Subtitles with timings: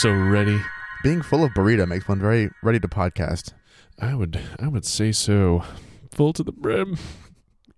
[0.00, 0.58] So ready.
[1.02, 3.52] Being full of burrito makes one very ready to podcast.
[3.98, 5.62] I would I would say so.
[6.10, 6.96] Full to the brim.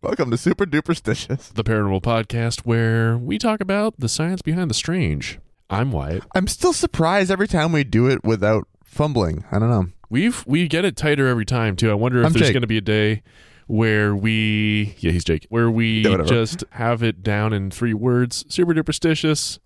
[0.02, 1.52] Welcome to Super Duperstitious.
[1.52, 5.40] The paranormal podcast where we talk about the science behind the strange.
[5.68, 6.22] I'm Wyatt.
[6.32, 9.44] I'm still surprised every time we do it without fumbling.
[9.50, 9.86] I don't know.
[10.08, 11.90] We've we get it tighter every time too.
[11.90, 12.54] I wonder if I'm there's Jake.
[12.54, 13.24] going to be a day
[13.66, 18.44] where we yeah he's Jake where we Yeah, just have it down in three words:
[18.48, 19.58] super duperstitious,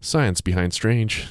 [0.00, 1.26] science behind strange.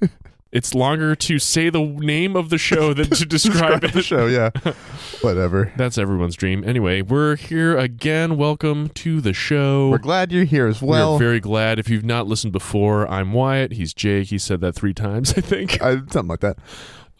[0.52, 4.04] it's longer to say the name of the show than to describe the it.
[4.04, 4.50] show, yeah.
[5.22, 5.72] Whatever.
[5.76, 6.62] That's everyone's dream.
[6.64, 8.36] Anyway, we're here again.
[8.36, 9.90] Welcome to the show.
[9.90, 11.14] We're glad you're here as well.
[11.14, 11.78] We're very glad.
[11.78, 13.72] If you've not listened before, I'm Wyatt.
[13.72, 14.28] He's Jake.
[14.28, 15.80] He said that three times, I think.
[15.82, 16.58] I, something like that.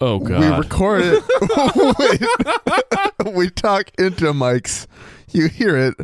[0.02, 0.40] Oh God.
[0.40, 1.22] We record it.
[3.26, 3.34] Wait.
[3.34, 4.86] we talk into mics.
[5.30, 5.94] You hear it.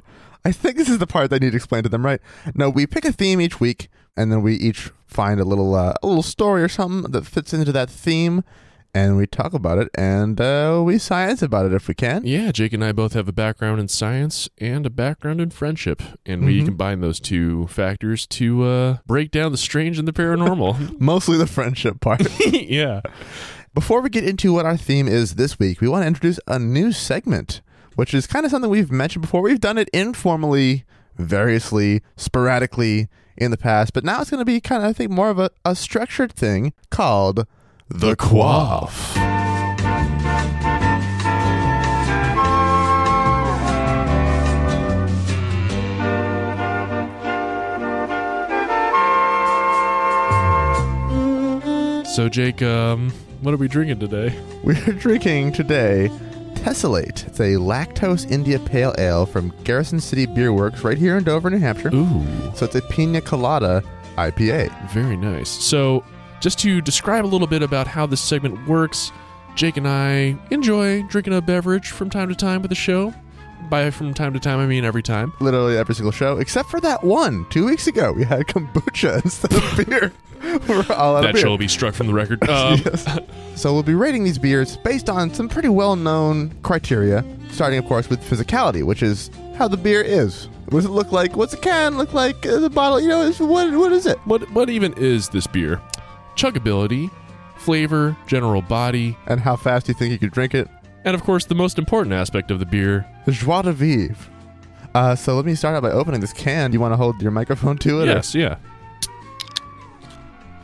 [0.45, 2.21] I think this is the part that I need to explain to them, right?
[2.55, 5.95] No, we pick a theme each week, and then we each find a little uh,
[6.03, 8.43] a little story or something that fits into that theme,
[8.95, 12.25] and we talk about it, and uh, we science about it if we can.
[12.27, 16.03] yeah, Jake and I both have a background in science and a background in friendship,
[16.25, 16.67] and we Mhm.
[16.67, 20.97] combine those two factors to uh, break down the strange and the paranormal.
[21.01, 22.23] Mostly the friendship part.
[22.53, 23.01] yeah.
[23.75, 26.59] Before we get into what our theme is this week, we want to introduce a
[26.59, 27.61] new segment,
[27.95, 29.43] which is kind of something we've mentioned before.
[29.43, 30.85] We've done it informally,
[31.19, 35.11] variously, sporadically in the past, but now it's going to be kind of, I think,
[35.11, 37.47] more of a, a structured thing called
[37.89, 39.15] The Quaff.
[52.17, 53.11] So, Jake, um,
[53.43, 54.35] what are we drinking today?
[54.65, 56.09] We're drinking today
[56.67, 57.25] Tessellate.
[57.29, 61.49] It's a lactose India Pale Ale from Garrison City Beer Works right here in Dover,
[61.49, 61.95] New Hampshire.
[61.95, 62.25] Ooh,
[62.57, 63.85] So it's a pina colada
[64.17, 64.91] IPA.
[64.91, 65.49] very nice.
[65.49, 66.03] So,
[66.41, 69.13] just to describe a little bit about how this segment works,
[69.55, 73.15] Jake and I enjoy drinking a beverage from time to time with the show.
[73.69, 75.33] By from time to time, I mean every time.
[75.41, 78.13] literally every single show, except for that one two weeks ago.
[78.13, 80.13] We had kombucha instead of beer.
[80.69, 81.43] We're all out That of beer.
[81.43, 82.43] shall be struck from the record.
[82.49, 83.05] Um, Yes.
[83.57, 88.09] So we'll be rating these beers based on some pretty well-known criteria, starting, of course,
[88.11, 90.49] with physicality, which is how the beer is.
[90.67, 91.37] What does it look like?
[91.37, 92.43] What's a can look like?
[92.43, 93.73] The bottle, you know, what?
[93.73, 94.19] What is it?
[94.27, 95.81] What what even is this beer?
[96.37, 97.11] Chuggability,
[97.57, 100.69] flavor, general body, And how fast do you think you could drink it?
[101.07, 103.07] And of course the most important aspect of the beer.
[103.25, 104.15] The joie de vivre.
[104.95, 106.71] Uh, so let me start out by opening this can.
[106.71, 108.05] Do you want to hold your microphone to it?
[108.05, 108.57] or- Yes, yeah.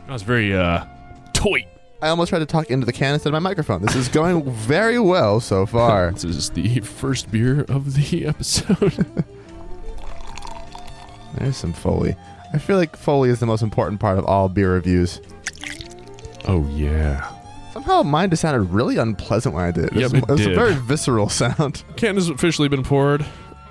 [0.06, 0.84] That was very uh
[1.32, 1.66] toy.
[2.02, 3.81] I almost tried to talk into the can instead of my microphone.
[3.81, 6.10] This is going very well so far.
[6.10, 9.06] This is the first beer of the episode.
[11.38, 12.14] There's some Foley.
[12.52, 15.20] I feel like Foley is the most important part of all beer reviews.
[16.47, 17.31] oh yeah.
[17.72, 19.93] Somehow mine just sounded really unpleasant when I did it.
[19.94, 21.84] Yep, was, it was a very visceral sound.
[21.97, 23.25] Can has officially been poured.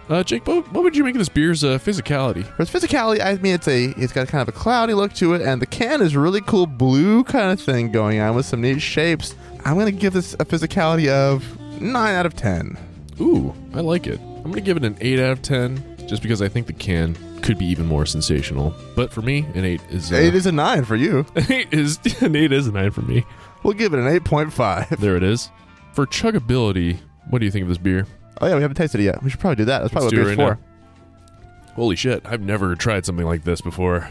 [0.09, 2.44] Uh, Jake, what, what would you make of this beer's uh, physicality?
[2.44, 5.34] For its physicality, I mean, it's a it's got kind of a cloudy look to
[5.35, 8.61] it, and the can is really cool blue kind of thing going on with some
[8.61, 9.35] neat shapes.
[9.63, 11.45] I'm gonna give this a physicality of
[11.79, 12.78] nine out of ten.
[13.22, 14.19] Ooh, I like it.
[14.19, 17.16] I'm gonna give it an eight out of ten, just because I think the can
[17.41, 18.73] could be even more sensational.
[18.95, 21.25] But for me, an eight is uh, Eight is a nine for you.
[21.35, 23.23] an eight is an eight is a nine for me.
[23.63, 24.89] We'll give it an eight point five.
[24.99, 25.49] There it is.
[25.94, 26.99] For chuggability,
[27.29, 28.05] what do you think of this beer?
[28.40, 29.22] Oh yeah, we haven't tasted it yet.
[29.23, 29.79] We should probably do that.
[29.79, 31.73] That's probably Let's what beer's right for.
[31.75, 34.09] Holy shit, I've never tried something like this before.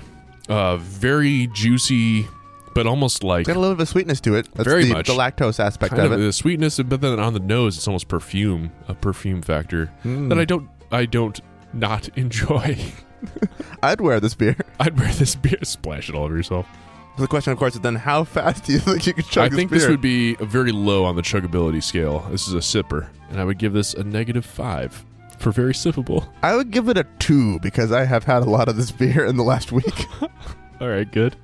[0.48, 2.26] Uh, very juicy,
[2.74, 4.48] but almost like It's got a little bit of sweetness to it.
[4.54, 5.06] That's Very the, much.
[5.06, 6.22] the lactose aspect kind of of it.
[6.24, 10.28] the sweetness, but then on the nose, it's almost perfume, a perfume factor Mm.
[10.30, 11.38] that I don't, I don't
[11.72, 12.78] not enjoy.
[13.82, 14.56] I'd wear this beer.
[14.80, 16.66] I'd wear this beer, splash it all over yourself.
[17.16, 19.44] So the question, of course, is then how fast do you think you could chug
[19.44, 19.80] I this think beer?
[19.80, 22.20] this would be very low on the chuggability scale.
[22.30, 25.04] This is a sipper, and I would give this a negative five
[25.38, 26.26] for very sippable.
[26.42, 29.24] I would give it a two because I have had a lot of this beer
[29.26, 30.06] in the last week.
[30.80, 31.36] All right, good.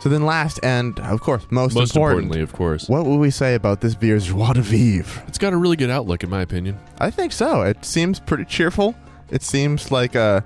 [0.00, 3.30] so then, last and of course most, Most important, importantly, of course, what would we
[3.30, 5.22] say about this beer's joie de vivre?
[5.28, 6.78] it's got a really good outlook, in my opinion.
[6.98, 7.62] I think so.
[7.62, 8.96] It seems pretty cheerful.
[9.30, 10.40] It seems like uh,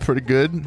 [0.00, 0.66] pretty good.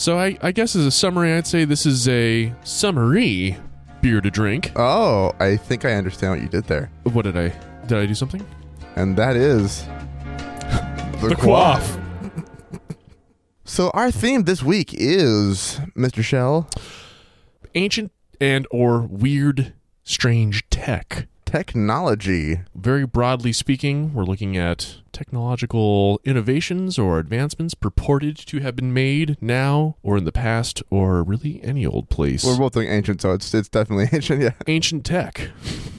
[0.00, 3.58] So I, I guess as a summary, I'd say this is a summary
[4.00, 4.72] beer to drink.
[4.74, 7.48] Oh, I think I understand what you did there, What did I?
[7.86, 8.42] Did I do something?
[8.96, 9.84] and that is
[11.20, 11.98] The quaff.
[13.66, 16.24] So our theme this week is Mr.
[16.24, 16.66] Shell
[17.74, 18.10] Ancient
[18.40, 21.28] and or weird, strange tech.
[21.50, 22.60] Technology.
[22.76, 29.36] Very broadly speaking, we're looking at technological innovations or advancements purported to have been made
[29.40, 32.44] now or in the past or really any old place.
[32.44, 34.40] We're both doing ancient, so it's it's definitely ancient.
[34.42, 35.50] Yeah, Ancient tech,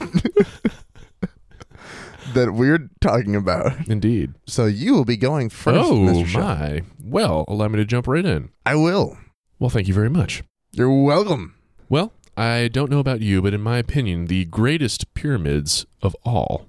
[2.34, 3.88] that we're talking about.
[3.88, 4.32] indeed.
[4.46, 5.78] So you will be going first.
[5.90, 6.82] oh, my.
[7.04, 8.50] Well, allow me to jump right in.
[8.64, 9.18] I will.
[9.58, 10.42] Well, thank you very much.
[10.72, 11.54] You're welcome.
[11.90, 16.66] Well, I don't know about you, but in my opinion, the greatest pyramids of all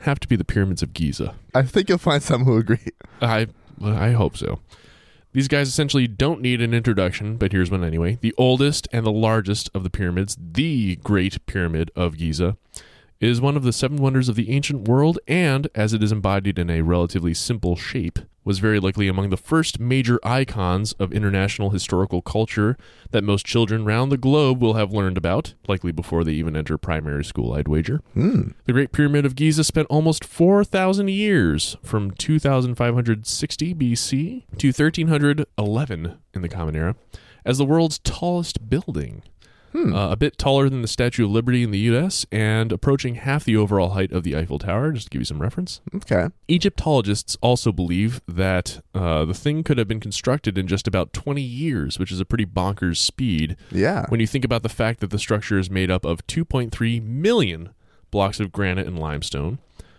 [0.00, 1.34] have to be the pyramids of Giza.
[1.54, 2.78] I think you'll find some who agree.
[3.20, 3.48] I
[3.82, 4.60] I hope so.
[5.32, 8.18] These guys essentially don't need an introduction, but here's one anyway.
[8.20, 12.56] The oldest and the largest of the pyramids, the Great Pyramid of Giza,
[13.20, 16.58] is one of the seven wonders of the ancient world, and as it is embodied
[16.58, 21.68] in a relatively simple shape, was very likely among the first major icons of international
[21.68, 22.78] historical culture
[23.10, 26.78] that most children round the globe will have learned about, likely before they even enter
[26.78, 28.00] primary school, I'd wager.
[28.14, 28.52] Hmm.
[28.64, 36.40] The Great Pyramid of Giza spent almost 4,000 years, from 2560 BC to 1311 in
[36.40, 36.96] the Common Era,
[37.44, 39.22] as the world's tallest building.
[39.74, 42.26] Uh, a bit taller than the Statue of Liberty in the U.S.
[42.32, 45.40] and approaching half the overall height of the Eiffel Tower, just to give you some
[45.40, 45.80] reference.
[45.94, 46.28] Okay.
[46.48, 51.40] Egyptologists also believe that uh, the thing could have been constructed in just about 20
[51.40, 54.06] years, which is a pretty bonkers speed Yeah.
[54.08, 57.70] when you think about the fact that the structure is made up of 2.3 million
[58.10, 59.58] blocks of granite and limestone,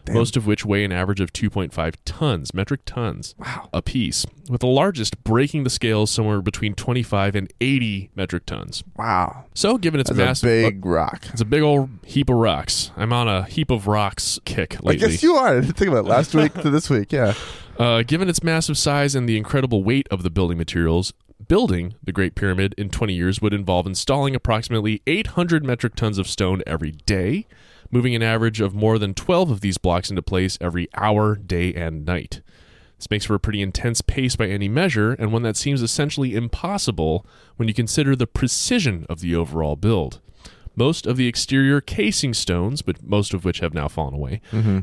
[0.09, 0.15] Damn.
[0.15, 3.69] most of which weigh an average of 2.5 tons, metric tons, Wow.
[3.73, 8.83] a piece, with the largest breaking the scales somewhere between 25 and 80 metric tons.
[8.97, 9.45] Wow.
[9.53, 11.25] So, given its That's massive, a big rock.
[11.31, 12.91] it's a big old heap of rocks.
[12.97, 15.05] I'm on a heap of rocks kick lately.
[15.05, 15.47] I guess you are.
[15.57, 17.11] I didn't think about it last week to this week.
[17.11, 17.33] Yeah.
[17.79, 21.13] Uh, given its massive size and the incredible weight of the building materials,
[21.47, 26.27] building the Great Pyramid in 20 years would involve installing approximately 800 metric tons of
[26.27, 27.45] stone every day,
[27.91, 31.73] moving an average of more than 12 of these blocks into place every hour, day,
[31.73, 32.41] and night.
[32.97, 36.35] This makes for a pretty intense pace by any measure, and one that seems essentially
[36.35, 37.25] impossible
[37.55, 40.19] when you consider the precision of the overall build.
[40.75, 44.41] Most of the exterior casing stones, but most of which have now fallen away,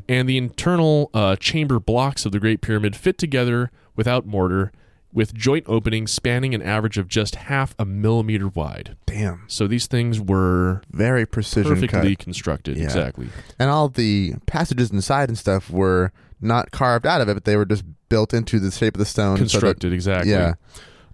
[0.08, 4.72] and the internal uh, chamber blocks of the Great Pyramid fit together without mortar,
[5.16, 8.96] with joint openings spanning an average of just half a millimeter wide.
[9.06, 9.44] Damn.
[9.48, 12.22] So these things were Very precision perfectly cut.
[12.22, 12.76] constructed.
[12.76, 12.84] Yeah.
[12.84, 13.28] Exactly.
[13.58, 17.56] And all the passages inside and stuff were not carved out of it, but they
[17.56, 19.36] were just built into the shape of the stone.
[19.38, 20.32] so that- Constructed, exactly.
[20.32, 20.52] yeah.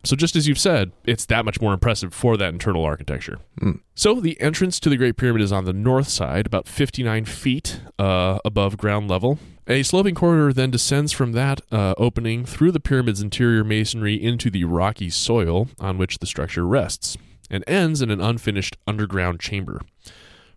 [0.05, 3.39] So just as you've said, it's that much more impressive for that internal architecture.
[3.61, 3.81] Mm.
[3.95, 7.81] So the entrance to the Great Pyramid is on the north side, about 59 feet
[7.99, 9.39] uh, above ground level.
[9.69, 14.51] A sloping corridor then descends from that uh, opening through the pyramid's interior masonry into
[14.51, 17.17] the rocky soil on which the structure rests,
[17.49, 19.81] and ends in an unfinished underground chamber.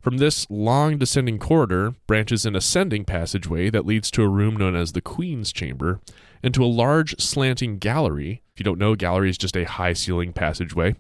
[0.06, 4.76] From this long descending corridor branches an ascending passageway that leads to a room known
[4.76, 6.00] as the Queen's Chamber
[6.46, 8.44] and to a large slanting gallery.
[8.54, 10.96] If you don't know, gallery is just a high ceiling passageway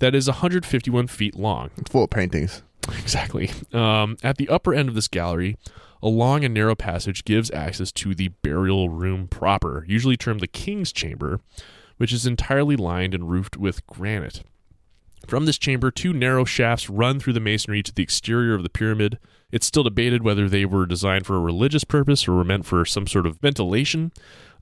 [0.00, 1.70] that is 151 feet long.
[1.76, 2.62] It's full of paintings.
[2.98, 3.50] Exactly.
[3.72, 5.56] Um, at the upper end of this gallery,
[6.02, 10.46] a long and narrow passage gives access to the burial room proper, usually termed the
[10.46, 11.40] King's Chamber,
[11.96, 14.42] which is entirely lined and roofed with granite.
[15.26, 18.70] From this chamber, two narrow shafts run through the masonry to the exterior of the
[18.70, 19.18] pyramid.
[19.52, 22.84] It's still debated whether they were designed for a religious purpose or were meant for
[22.86, 24.12] some sort of ventilation.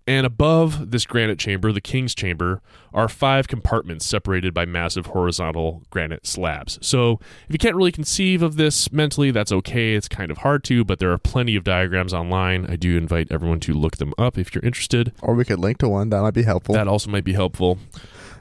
[0.08, 2.62] And above this granite chamber, the king's chamber,
[2.94, 6.78] are five compartments separated by massive horizontal granite slabs.
[6.80, 9.94] So, if you can't really conceive of this mentally, that's okay.
[9.94, 12.66] It's kind of hard to, but there are plenty of diagrams online.
[12.66, 15.12] I do invite everyone to look them up if you're interested.
[15.22, 16.10] Or we could link to one.
[16.10, 16.74] That might be helpful.
[16.76, 17.78] That also might be helpful.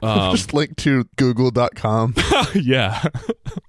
[0.02, 2.14] Um, Just link to google.com.
[2.54, 3.02] yeah.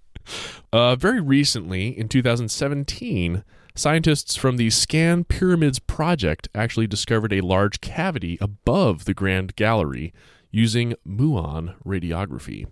[0.73, 3.45] uh, very recently, in 2017,
[3.77, 10.13] scientists from the Scan Pyramids Project actually discovered a large cavity above the Grand Gallery
[10.51, 12.65] using muon radiography.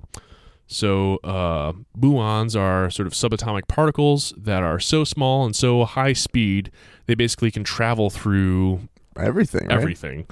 [0.68, 6.14] So, uh, muons are sort of subatomic particles that are so small and so high
[6.14, 6.72] speed,
[7.06, 9.78] they basically can travel through Everything, right?
[9.78, 10.26] everything.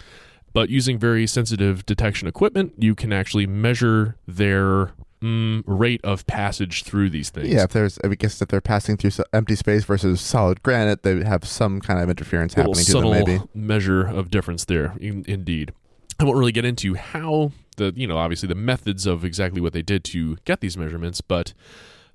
[0.53, 4.91] But using very sensitive detection equipment, you can actually measure their
[5.23, 7.47] mm, rate of passage through these things.
[7.47, 11.23] Yeah, if there's, I guess if they're passing through empty space versus solid granite, they
[11.23, 13.41] have some kind of interference happening to them, maybe.
[13.55, 14.95] measure of difference there.
[14.99, 15.71] In, indeed,
[16.19, 19.73] I won't really get into how the you know obviously the methods of exactly what
[19.73, 21.53] they did to get these measurements, but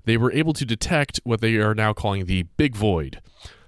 [0.05, 3.19] they were able to detect what they are now calling the big void.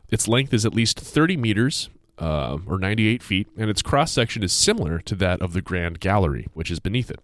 [0.09, 1.89] Its length is at least 30 meters.
[2.19, 5.99] Uh, or 98 feet, and its cross section is similar to that of the Grand
[5.99, 7.19] Gallery, which is beneath it.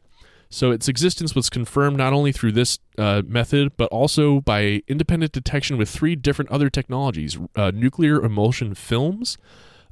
[0.49, 5.31] So its existence was confirmed not only through this uh, method, but also by independent
[5.31, 9.37] detection with three different other technologies uh, nuclear emulsion films,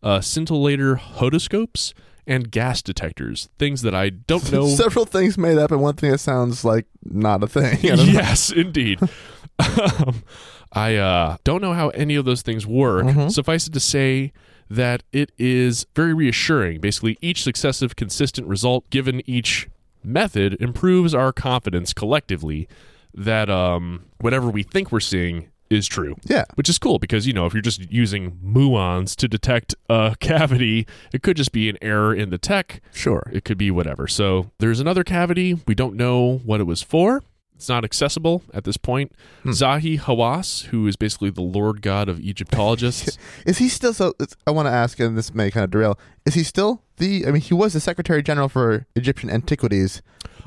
[0.01, 1.93] uh, scintillator hodoscopes,
[2.27, 3.49] and gas detectors.
[3.59, 4.67] Things that I don't know.
[4.75, 7.79] Several things made up, and one thing that sounds like not a thing.
[7.95, 8.03] Know.
[8.03, 8.99] yes, indeed.
[9.59, 10.23] um,
[10.71, 13.05] I uh, don't know how any of those things work.
[13.05, 13.31] Mhm.
[13.31, 14.33] Suffice it to say
[14.69, 16.81] that it is very reassuring.
[16.81, 19.69] Basically, each successive consistent result given each
[20.05, 22.67] method improves our confidence collectively
[23.13, 26.15] that um, whatever we think we're seeing is true.
[26.25, 26.45] Yeah.
[26.55, 30.87] Which is cool because, you know, if you're just using muons to detect a cavity,
[31.13, 32.81] it could just be an error in the tech.
[32.93, 33.29] Sure.
[33.33, 34.07] It could be whatever.
[34.07, 35.59] So there's another cavity.
[35.67, 37.23] We don't know what it was for.
[37.55, 39.13] It's not accessible at this point.
[39.43, 39.51] Hmm.
[39.51, 43.17] Zahi Hawass, who is basically the lord god of Egyptologists.
[43.45, 44.09] Is he still so?
[44.19, 45.97] it's- I want to ask, and this may kind of derail.
[46.25, 47.25] Is he still the?
[47.25, 50.01] I mean, he was the Secretary General for Egyptian antiquities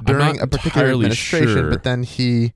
[0.04, 1.70] during a particular administration, sure.
[1.70, 2.52] but then he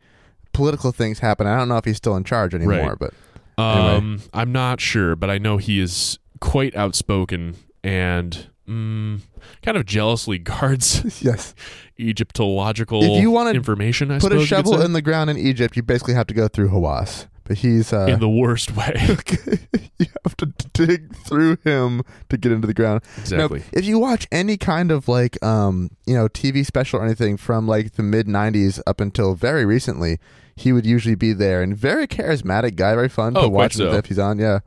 [0.52, 1.46] political things happen.
[1.46, 2.98] I don't know if he's still in charge anymore, Right.
[2.98, 3.14] but
[3.58, 3.96] Anyway.
[3.96, 9.20] um, I'm not sure, but I know he is quite outspoken and mm,
[9.62, 11.54] kind of jealously guards yes,
[11.98, 14.10] Egyptological If you wanna information.
[14.10, 16.68] I put a shovel in the ground in Egypt, you basically have to go through
[16.70, 17.26] Hawass.
[17.44, 18.94] But he's uh, in the worst way.
[19.98, 23.02] you have to dig through him to get into the ground.
[23.18, 23.58] exactly.
[23.58, 27.36] Now, if you watch any kind of like um, you know, TV special or anything
[27.36, 30.20] from like the mid '90s up until very recently,
[30.54, 33.92] he would usually be there and very charismatic guy, very fun Oh, to watch so.
[33.94, 34.38] if he's on.
[34.38, 34.60] Yeah.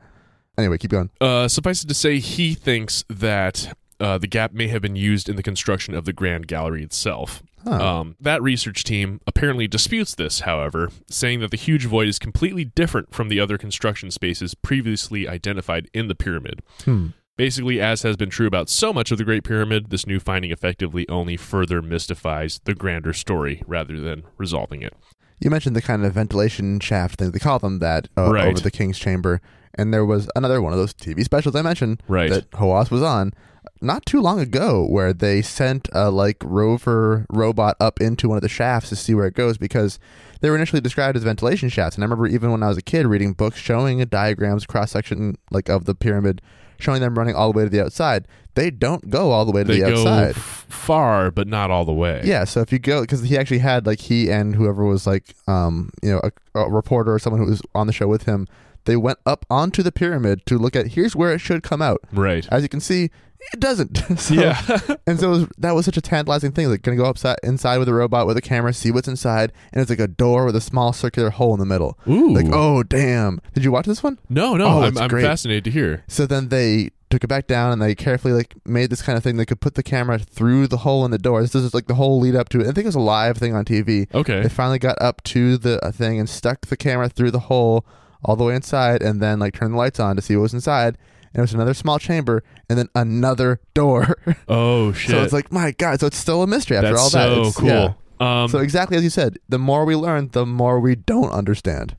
[0.58, 1.08] Anyway, keep going.
[1.18, 5.28] Uh, suffice it to say, he thinks that uh, the gap may have been used
[5.28, 7.42] in the construction of the Grand Gallery itself.
[7.64, 7.70] Huh.
[8.00, 12.64] Um, that research team apparently disputes this, however, saying that the huge void is completely
[12.64, 16.62] different from the other construction spaces previously identified in the pyramid.
[16.84, 17.08] Hmm.
[17.36, 20.50] Basically, as has been true about so much of the Great Pyramid, this new finding
[20.50, 24.94] effectively only further mystifies the grander story rather than resolving it.
[25.40, 27.32] You mentioned the kind of ventilation shaft thing.
[27.32, 28.46] They call them that uh, Right.
[28.46, 29.42] over the king's chamber.
[29.74, 32.30] And there was another one of those TV specials I mentioned Right.
[32.30, 33.34] that Hawass was on
[33.80, 38.42] not too long ago where they sent a like rover robot up into one of
[38.42, 39.98] the shafts to see where it goes because
[40.40, 41.96] they were initially described as ventilation shafts.
[41.96, 45.36] And I remember even when I was a kid reading books showing diagrams cross section
[45.50, 46.42] like of the pyramid
[46.78, 48.26] showing them running all the way to the outside.
[48.54, 50.30] They don't go all the way to they the outside.
[50.30, 52.22] f- far, but not all the way.
[52.24, 55.34] Yeah, so if you go, because he actually had like he and whoever was like,
[55.46, 58.46] um, you know, a, a reporter or someone who was on the show with him,
[58.84, 62.00] they went up onto the pyramid to look at here's where it should come out.
[62.12, 62.46] Right.
[62.50, 63.10] As you can see,
[63.52, 63.96] it doesn't.
[64.18, 64.60] so, yeah.
[65.06, 66.68] and so it was, that was such a tantalizing thing.
[66.68, 69.80] Like, gonna go upside inside with a robot with a camera, see what's inside, and
[69.80, 71.98] it's like a door with a small circular hole in the middle.
[72.08, 72.32] Ooh.
[72.34, 73.40] Like, oh damn!
[73.54, 74.18] Did you watch this one?
[74.28, 76.04] No, no, Oh, I'm, I'm fascinated to hear.
[76.08, 79.22] So then they took it back down and they carefully like made this kind of
[79.22, 79.36] thing.
[79.36, 81.40] They could put the camera through the hole in the door.
[81.40, 82.64] This is like the whole lead up to it.
[82.64, 84.12] I think it was a live thing on TV.
[84.12, 84.40] Okay.
[84.42, 87.86] They finally got up to the uh, thing and stuck the camera through the hole
[88.24, 90.54] all the way inside, and then like turned the lights on to see what was
[90.54, 90.98] inside.
[91.36, 94.16] And it was another small chamber, and then another door.
[94.48, 95.10] Oh shit.
[95.10, 96.00] so it's like, my God!
[96.00, 97.26] So it's still a mystery after That's all that.
[97.28, 97.68] so It's- cool.
[97.68, 97.92] yeah.
[98.18, 101.94] Um, So exactly as you said, the more we learn, the more we don't understand.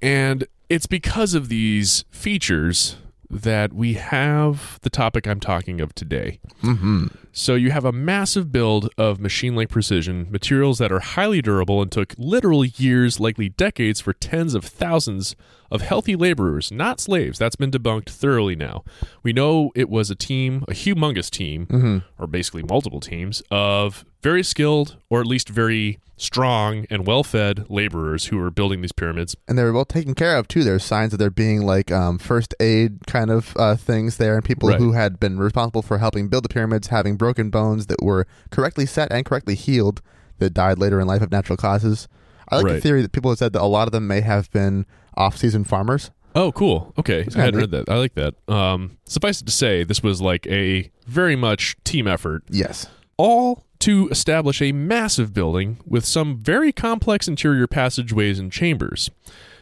[0.00, 2.96] and it's because of these features
[3.30, 6.40] that we have the topic I'm talking of today.
[6.62, 7.06] Mm-hmm.
[7.38, 11.90] So you have a massive build of machine-like precision, materials that are highly durable and
[11.92, 15.36] took literal years, likely decades, for tens of thousands
[15.70, 17.38] of healthy laborers, not slaves.
[17.38, 18.82] That's been debunked thoroughly now.
[19.22, 21.98] We know it was a team, a humongous team, Mm-hmm.
[22.20, 28.24] or basically multiple teams of very skilled, or at least very strong and well-fed laborers
[28.26, 29.36] who were building these pyramids.
[29.46, 30.64] and they were well taken care of too.
[30.64, 34.44] There's signs of there being like um, first aid kind of uh, things there, and
[34.44, 34.80] people Right.
[34.80, 38.86] who had been responsible for helping build the pyramids having broken bones that were correctly
[38.86, 40.00] set and correctly healed
[40.38, 42.08] that died later in life of natural causes.
[42.48, 44.50] I like the theory that people have said that a lot of them may have
[44.52, 46.10] been off-season farmers.
[46.34, 46.94] Oh, cool.
[46.98, 47.26] Okay.
[47.36, 47.88] I hadn't read that.
[47.88, 48.34] I like that.
[48.48, 52.86] Um, suffice it to say, this was like a very much team effort, Yes.
[53.16, 59.10] all to establish a massive building with some very complex interior passageways and chambers.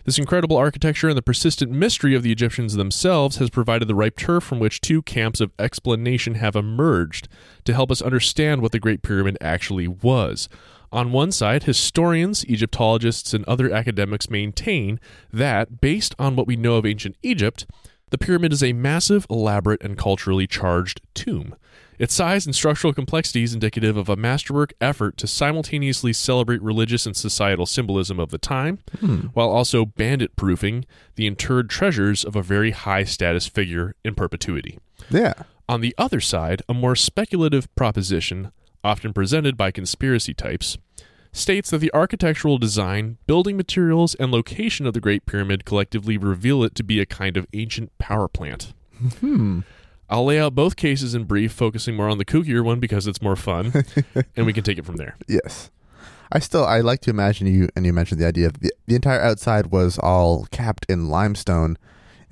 [0.06, 4.16] This incredible architecture and the persistent mystery of the Egyptians themselves has provided the ripe
[4.16, 7.26] turf from which two camps of explanation have emerged
[7.64, 10.48] to help us understand what the Great Pyramid actually was.
[10.92, 15.00] On one side, historians, Egyptologists, and other academics maintain
[15.32, 17.66] that, based on what we know of ancient Egypt,
[18.10, 21.56] the pyramid is a massive, elaborate, and culturally charged tomb.
[21.98, 27.06] Its size and structural complexity is indicative of a masterwork effort to simultaneously celebrate religious
[27.06, 28.78] and societal symbolism of the time,
[29.32, 30.84] while also bandit proofing
[31.14, 34.78] the interred treasures of a very high status figure in perpetuity.
[35.10, 35.34] Yeah.
[35.68, 38.52] On the other side, a more speculative proposition
[38.84, 40.78] often presented by conspiracy types,
[41.32, 46.62] states that the architectural design, building materials, and location of the Great Pyramid collectively reveal
[46.62, 48.72] it to be a kind of ancient power plant.
[49.20, 49.60] Hmm.
[50.08, 53.20] I'll lay out both cases in brief, focusing more on the kookier one because it's
[53.20, 53.72] more fun,
[54.36, 55.16] and we can take it from there.
[55.28, 55.70] Yes.
[56.32, 58.96] I still I like to imagine you and you mentioned the idea of the, the
[58.96, 61.78] entire outside was all capped in limestone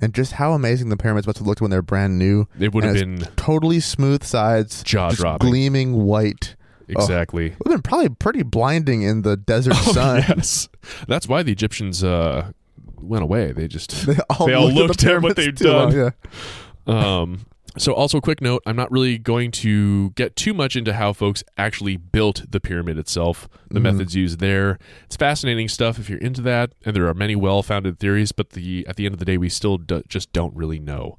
[0.01, 2.45] and just how amazing the pyramids must have looked when they're brand new.
[2.59, 6.55] It would have been Totally smooth sides, jaw dropping, gleaming white.
[6.89, 7.47] Exactly.
[7.47, 10.17] It would have been probably pretty blinding in the desert Oh, sun.
[10.27, 10.67] yes.
[11.07, 12.51] That's why the Egyptians uh,
[12.97, 13.53] went away.
[13.53, 16.13] They just They all, They all looked, at, the at what they've long, done.
[16.87, 17.21] Yeah.
[17.21, 17.45] Um,
[17.77, 21.13] so, also, a quick note I'm not really going to get too much into how
[21.13, 23.83] folks actually built the pyramid itself, the Mhm.
[23.83, 24.77] methods used there.
[25.05, 28.51] It's fascinating stuff if you're into that, and there are many well founded theories, but
[28.51, 31.17] the at the end of the day, we still do, just don't really know.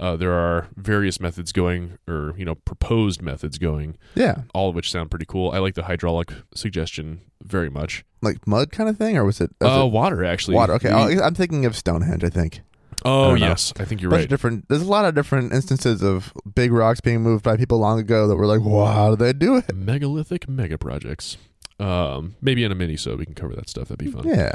[0.00, 4.42] Uh, there are various methods going, or, you know, proposed methods going, Yeah.
[4.54, 5.50] all of which sound pretty cool.
[5.50, 8.04] I like the hydraulic suggestion very much.
[8.22, 10.54] Like mud kind of thing, or was it, was Uh, it water, actually.
[10.54, 10.74] water?
[10.74, 12.22] Okay, We- oh, I'm thinking of Stonehenge.
[12.22, 12.60] I think.
[13.04, 13.46] Oh, don't know.
[13.46, 13.72] yes.
[13.78, 14.28] I think you're right.
[14.28, 14.68] different.
[14.68, 18.26] There's a lot of different instances of big rocks being moved by people long ago
[18.28, 21.36] that were like, "Wow, how did they do it?" Megalithic mega projects.
[21.80, 23.88] Um, maybe in a mini so we can cover that stuff.
[23.88, 24.26] That'd be fun.
[24.26, 24.52] Yeah.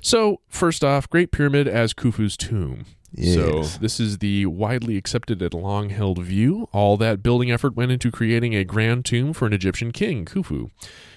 [0.00, 2.84] So, first off, Great Pyramid as Khufu's tomb.
[3.16, 6.68] So, this is the widely accepted and long held view.
[6.72, 10.70] All that building effort went into creating a grand tomb for an Egyptian king, Khufu.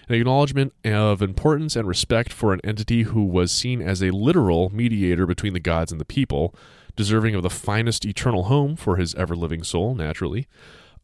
[0.09, 4.69] An acknowledgement of importance and respect for an entity who was seen as a literal
[4.73, 6.55] mediator between the gods and the people,
[6.95, 10.47] deserving of the finest eternal home for his ever living soul, naturally.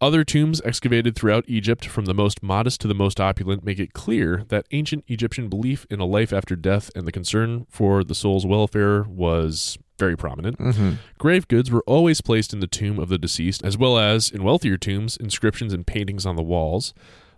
[0.02, 3.94] Other tombs excavated throughout Egypt, from the most modest to the most opulent, make it
[3.94, 8.16] clear that ancient Egyptian belief in a life after death and the concern for the
[8.16, 10.58] soul's welfare was very prominent.
[10.60, 10.98] Mhm.
[11.20, 14.44] Grave goods were always placed in the tomb of the deceased, as well as, in
[14.44, 16.94] wealthier tombs, inscriptions and paintings on the walls.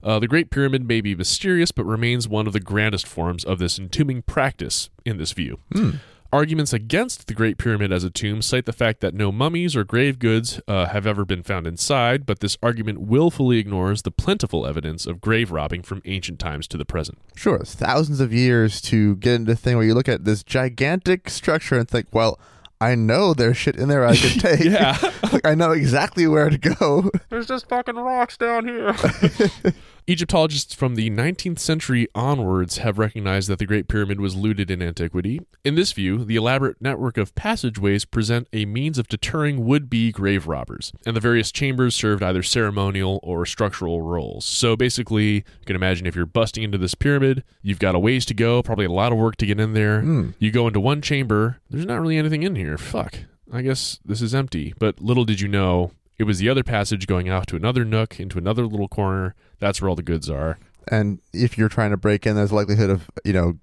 [0.05, 3.57] Uh, the Great Pyramid may be mysterious, but remains one of the grandest forms of
[3.57, 5.57] this entombing practice in this view.
[5.73, 5.91] Hmm.
[6.31, 9.83] Arguments against the Great Pyramid as a tomb cite the fact that no mummies or
[9.83, 14.67] grave goods uh, have ever been found inside, but this argument willfully ignores the plentiful
[14.67, 17.17] evidence of grave robbing from ancient times to the present.
[17.35, 21.29] Sure, thousands of years to get into a thing where you look at this gigantic
[21.29, 22.37] structure and think, "Well,
[22.81, 24.65] I know there's shit in there I could take.
[24.65, 24.97] Yeah.
[25.31, 28.93] like I know exactly where to go." There's just fucking rocks down here.
[30.07, 34.79] Egyptologists from the 19th century onwards have recognized that the Great Pyramid was looted in
[34.79, 35.41] antiquity.
[35.63, 40.11] In this view, the elaborate network of passageways present a means of deterring would be
[40.11, 44.45] grave robbers, and the various chambers served either ceremonial or structural roles.
[44.45, 48.27] So basically, you can imagine if you're busting into this pyramid, you've got a ways
[48.27, 50.01] to go, probably a lot of work to get in there.
[50.01, 50.29] Hmm.
[50.37, 52.77] You go into one chamber, there's not really anything in here.
[52.77, 53.21] Fuck.
[53.51, 54.75] I guess this is empty.
[54.77, 58.19] But little did you know, it was the other passage going out to another nook,
[58.19, 59.35] into another little corner.
[59.59, 60.57] That's where all the goods are.
[60.87, 63.57] And if you're trying to break in, there's a likelihood of you know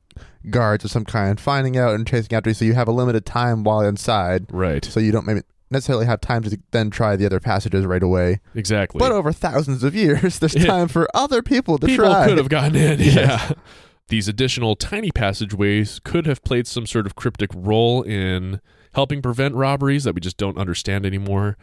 [0.50, 2.54] guards of some kind finding out and chasing after you.
[2.54, 4.84] So you have a limited time while inside, Right.
[4.84, 8.40] so you don't maybe necessarily have time to then try the other passages right away.
[8.54, 8.98] Exactly.
[8.98, 10.66] But over thousands of years, there's Yeah.
[10.66, 12.26] time for other people to People try.
[12.28, 12.98] could have gotten in.
[13.00, 13.14] Yes.
[13.14, 13.52] Yeah.
[14.08, 18.60] These additional tiny passageways could have played some sort of cryptic role in
[18.94, 21.56] helping prevent robberies that we just don't understand anymore,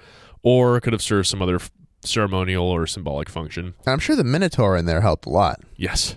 [0.43, 1.71] or could have served some other f-
[2.03, 3.73] ceremonial or symbolic function.
[3.85, 5.59] And I'm sure the Minotaur in there helped a lot.
[5.75, 6.15] Yes.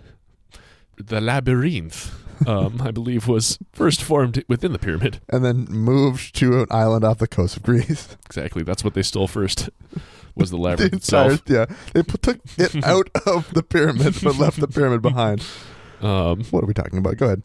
[0.96, 2.12] The labyrinth,
[2.46, 5.20] um, I believe, was first formed within the pyramid.
[5.28, 8.16] And then moved to an island off the coast of Greece.
[8.26, 8.62] Exactly.
[8.62, 9.68] That's what they stole first.
[10.34, 11.42] Was the The labyrinth entire, itself?
[11.46, 15.44] yeah, they put, took it out of the pyramid, but left the pyramid behind.
[16.00, 17.18] Um, What are we talking about?
[17.18, 17.42] Go ahead.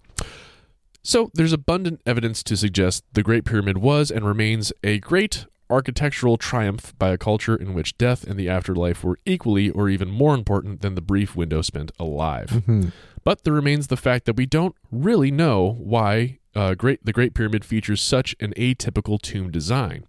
[1.03, 6.37] so there's abundant evidence to suggest the Great Pyramid was and remains a great architectural
[6.37, 10.33] triumph by a culture in which death and the afterlife were equally or even more
[10.33, 12.49] important than the brief window spent alive.
[12.49, 12.89] Mm-hmm.
[13.23, 17.35] But there remains the fact that we don't really know why uh, great, the Great
[17.35, 20.05] Pyramid features such an atypical tomb design.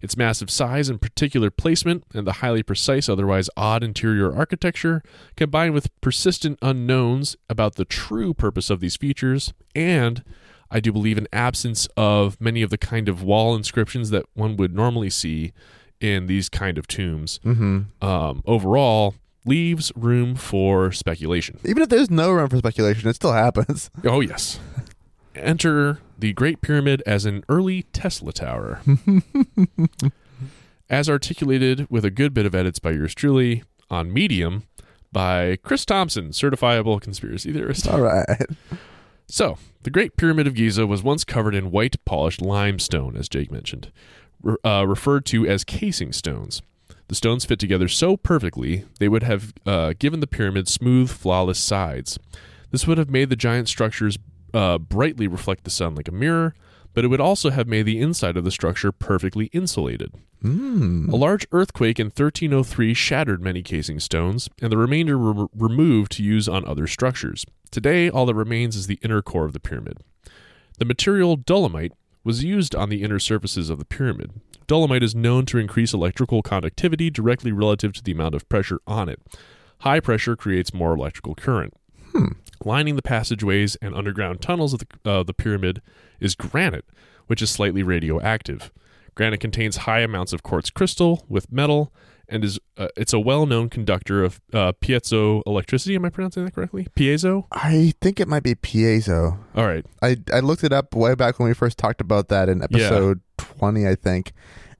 [0.00, 5.02] Its massive size and particular placement, and the highly precise, otherwise odd interior architecture,
[5.36, 10.24] combined with persistent unknowns about the true purpose of these features, and
[10.70, 14.56] I do believe an absence of many of the kind of wall inscriptions that one
[14.56, 15.52] would normally see
[16.00, 18.04] in these kind of tombs, Mm-hmm.
[18.06, 21.58] um, overall leaves room for speculation.
[21.64, 23.90] Even if there's no room for speculation, it still happens.
[24.04, 24.58] Oh, yes.
[25.34, 28.80] Enter the Great Pyramid as an early Tesla tower.
[30.90, 34.64] as articulated with a good bit of edits by yours truly on Medium
[35.12, 37.86] by Chris Thompson, certifiable conspiracy theorist.
[37.88, 38.26] All right.
[39.30, 43.52] So, the Great Pyramid of Giza was once covered in white polished limestone, as Jake
[43.52, 43.92] mentioned,
[44.42, 46.62] re- uh, referred to as casing stones.
[47.06, 51.60] The stones fit together so perfectly, they would have uh, given the pyramid smooth, flawless
[51.60, 52.18] sides.
[52.72, 54.18] This would have made the giant structures
[54.52, 56.52] uh, brightly reflect the sun like a mirror,
[56.94, 60.12] but it would also have made the inside of the structure perfectly insulated.
[60.42, 61.08] Hmm.
[61.10, 66.22] A large earthquake in 1303 shattered many casing stones, and the remainder were removed to
[66.22, 67.44] use on other structures.
[67.70, 69.98] Today, all that remains is the inner core of the pyramid.
[70.78, 71.92] The material dolomite
[72.24, 74.32] was used on the inner surfaces of the pyramid.
[74.66, 79.08] Dolomite is known to increase electrical conductivity directly relative to the amount of pressure on
[79.08, 79.20] it.
[79.80, 81.74] High pressure creates more electrical current.
[82.12, 82.32] Hmm.
[82.64, 85.80] Lining the passageways and underground tunnels of the, uh, the pyramid
[86.20, 86.84] is granite,
[87.26, 88.70] which is slightly radioactive.
[89.14, 91.92] Granite contains high amounts of quartz crystal with metal
[92.30, 95.96] and is uh, it's a well-known conductor of uh, piezo electricity.
[95.96, 96.86] Am I pronouncing that correctly?
[96.96, 97.46] Piezo.
[97.52, 99.38] I think it might be piezo.
[99.54, 99.84] All right.
[100.00, 103.20] I I looked it up way back when we first talked about that in episode
[103.36, 104.32] twenty, I think,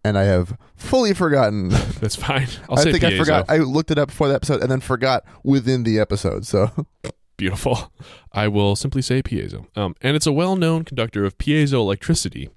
[0.05, 1.69] and I have fully forgotten.
[2.01, 2.49] That's fine.
[2.69, 3.47] I'll I think I forgot.
[3.49, 6.47] I looked it up before the episode and then forgot within the episode.
[6.47, 6.71] So
[7.41, 7.93] Beautiful.
[8.33, 9.67] I will simply say piezo.
[9.77, 12.51] Um, and it's a well-known conductor of piezoelectricity.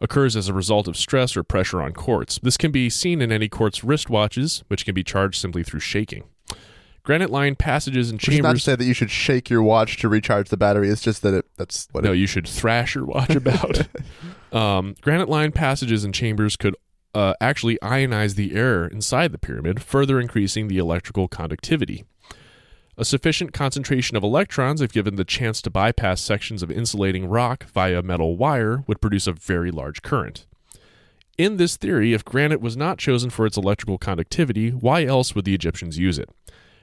[0.00, 2.38] Occurs as a result of stress or pressure on quartz.
[2.42, 6.24] This can be seen in any quartz wristwatches, which can be charged simply through shaking.
[7.02, 8.64] Granite-lined passages and which is not to chambers.
[8.64, 10.90] say that you should shake your watch to recharge the battery.
[10.90, 13.86] It's just that it that's what No, it you should thrash your watch about.
[14.52, 16.74] um, granite-lined passages and chambers could
[17.14, 22.04] uh, actually ionize the air inside the pyramid, further increasing the electrical conductivity.
[22.98, 27.64] A sufficient concentration of electrons, if given the chance to bypass sections of insulating rock
[27.66, 30.46] via metal wire, would produce a very large current.
[31.36, 35.44] In this theory, if granite was not chosen for its electrical conductivity, why else would
[35.44, 36.30] the Egyptians use it?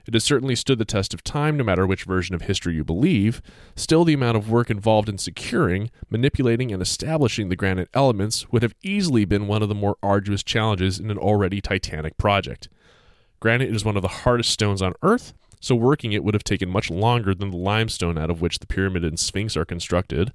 [0.06, 2.84] It has certainly stood the test of time, no matter which version of history you
[2.84, 3.41] believe.
[3.76, 8.62] Still, the amount of work involved in securing, manipulating, and establishing the granite elements would
[8.62, 12.69] have easily been one of the more arduous challenges in an already titanic project.
[13.39, 16.67] Granite is one of the hardest stones on Earth, so working it would have taken
[16.67, 20.34] much longer than the limestone out of which the pyramid and sphinx are constructed.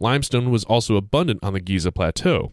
[0.00, 2.52] Limestone was also abundant on the Giza plateau.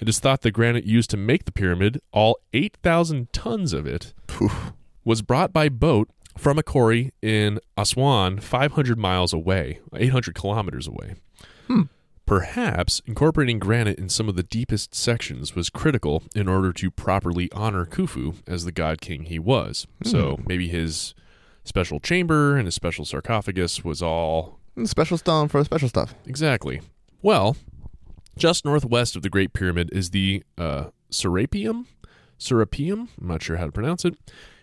[0.00, 4.12] It is thought the granite used to make the pyramid, all 8,000 tons of it,
[4.26, 4.72] Poof.
[5.04, 11.14] was brought by boat from a quarry in Aswan, 500 miles away, 800 kilometers away.
[11.68, 11.82] Hmm.
[12.26, 17.48] Perhaps incorporating granite in some of the deepest sections was critical in order to properly
[17.52, 19.86] honor Khufu as the god king he was.
[20.02, 21.14] So maybe his
[21.64, 26.14] special chamber and a special sarcophagus was all special stone for special stuff.
[26.26, 26.80] Exactly.
[27.22, 27.56] Well,
[28.36, 31.86] just northwest of the Great Pyramid is the uh, Serapeum.
[32.38, 33.08] Serapeum.
[33.20, 34.14] I'm not sure how to pronounce it.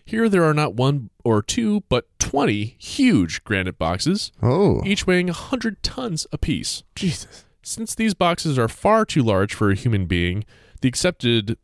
[0.03, 5.27] Here there are not one or two, but 20 huge granite boxes, Oh, each weighing
[5.27, 6.83] 100 tons apiece.
[6.95, 7.45] Jesus!
[7.63, 10.43] Since these boxes are far too large for a human being,
[10.81, 11.57] the accepted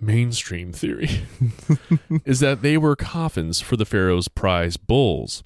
[0.00, 1.08] mainstream theory
[2.24, 5.42] is that they were coffins for the pharaoh's prize bulls.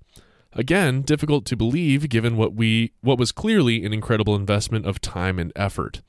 [0.53, 5.39] Again, difficult to believe given what we what was clearly an incredible investment of time
[5.39, 6.03] and effort.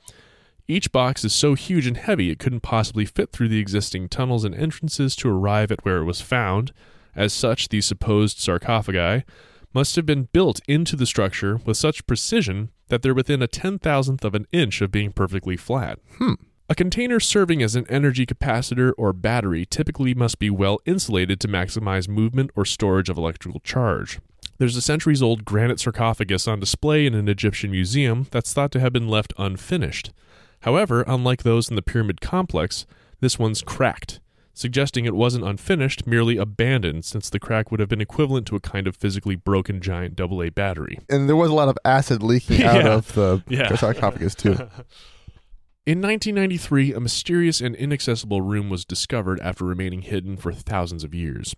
[0.68, 4.44] Each box is so huge and heavy it couldn't possibly fit through the existing tunnels
[4.44, 6.72] and entrances to arrive at where it was found.
[7.16, 9.26] As such, the supposed sarcophagi
[9.74, 13.80] must have been built into the structure with such precision that they're within a ten
[13.80, 16.00] thousandth of an inch of being perfectly flat.
[16.18, 16.34] Hmm.
[16.72, 21.50] A container serving as an energy capacitor or battery typically must be well insulated to
[21.50, 24.22] maximize movement or storage of electrical charge.
[24.58, 28.80] There's a centuries old granite sarcophagus on display in an Egyptian museum that's thought to
[28.80, 30.14] have been left unfinished.
[30.62, 32.86] However, unlike those in the pyramid complex,
[33.20, 34.22] this one's cracked,
[34.54, 38.62] suggesting it wasn't unfinished, merely abandoned, since the crack would have been equivalent to a
[38.62, 41.00] kind of physically broken giant AA battery.
[41.10, 43.76] And there was a lot of acid leaking out of the Yeah.
[43.76, 44.56] sarcophagus too.
[45.92, 51.14] In 1993, a mysterious and inaccessible room was discovered after remaining hidden for thousands of
[51.14, 51.54] years.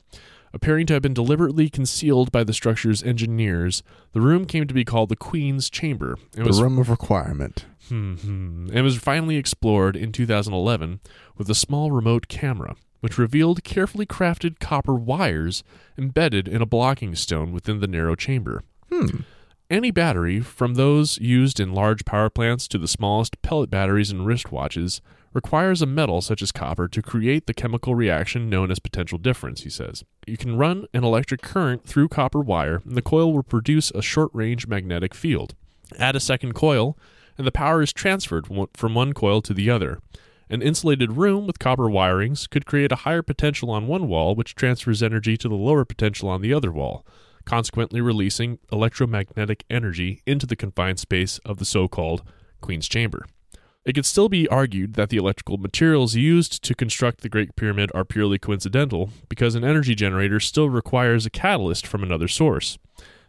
[0.52, 4.84] Appearing to have been deliberately concealed by the structure's engineers, the room came to be
[4.84, 6.17] called the Queen's Chamber.
[6.36, 7.67] It the room of requirement.
[7.89, 8.69] Hmm, hmm.
[8.74, 11.00] And was finally explored in 2011
[11.38, 15.63] with a small remote camera, which revealed carefully crafted copper wires
[15.96, 18.63] embedded in a blocking stone within the narrow chamber.
[18.91, 19.17] Hmm.
[19.73, 24.21] Any battery, from those used in large power plants to the smallest pellet batteries and
[24.21, 25.01] wristwatches,
[25.33, 29.63] requires a metal such as copper to create the chemical reaction known as potential difference,
[29.63, 30.03] he says.
[30.27, 34.03] You can run an electric current through copper wire, and the coil will produce a
[34.03, 35.55] short range magnetic field.
[35.97, 36.95] Add a second coil,
[37.36, 39.99] and the power is transferred from one coil to the other.
[40.51, 44.53] An insulated room with copper wirings could create a higher potential on one wall, which
[44.53, 47.03] transfers energy to the lower potential on the other wall,
[47.45, 52.23] consequently releasing electromagnetic energy into the confined space of the so called
[52.62, 53.25] Queen's Chamber.
[53.86, 57.91] It could still be argued that the electrical materials used to construct the Great Pyramid
[57.93, 62.77] are purely coincidental, because an energy generator still requires a catalyst from another source.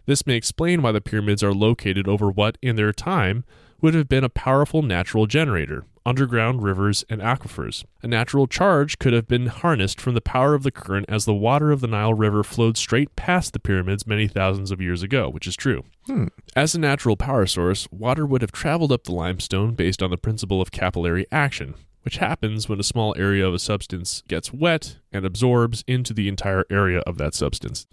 [0.07, 3.45] This may explain why the pyramids are located over what, in their time,
[3.81, 7.85] would have been a powerful natural generator, underground rivers and aquifers.
[8.03, 11.35] A natural charge could have been harnessed from the power of the current as the
[11.35, 15.29] water of the Nile River flowed straight past the pyramids many thousands of years ago,
[15.29, 15.85] which is true.
[16.07, 16.27] Hmm.
[16.55, 20.19] As a natural power source, water would have traveled up the limestone based on the
[20.19, 24.99] principle of capillary action, which happens when a small area of a substance gets wet
[25.13, 27.87] and absorbs into the entire area of that substance.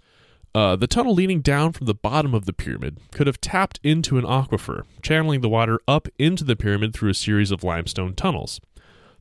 [0.54, 4.18] Uh, the tunnel leading down from the bottom of the pyramid could have tapped into
[4.18, 8.60] an aquifer, channeling the water up into the pyramid through a series of limestone tunnels.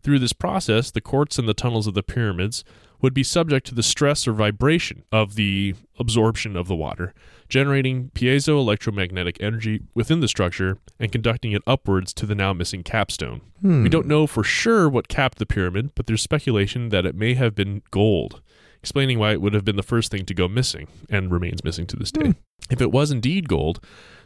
[0.03, 2.63] Through this process, the quartz and the tunnels of the pyramids
[3.01, 7.13] would be subject to the stress or vibration of the absorption of the water,
[7.49, 13.41] generating piezoelectromagnetic energy within the structure and conducting it upwards to the now missing capstone.
[13.61, 13.83] Hmm.
[13.83, 17.33] We don't know for sure what capped the pyramid, but there's speculation that it may
[17.33, 18.41] have been gold,
[18.81, 21.85] explaining why it would have been the first thing to go missing and remains missing
[21.87, 22.25] to this day.
[22.25, 22.31] Hmm.
[22.69, 23.79] If it was indeed gold,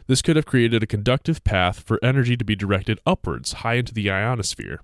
[0.06, 3.92] this could have created a conductive path for energy to be directed upwards, high into
[3.92, 4.80] the ionosphere.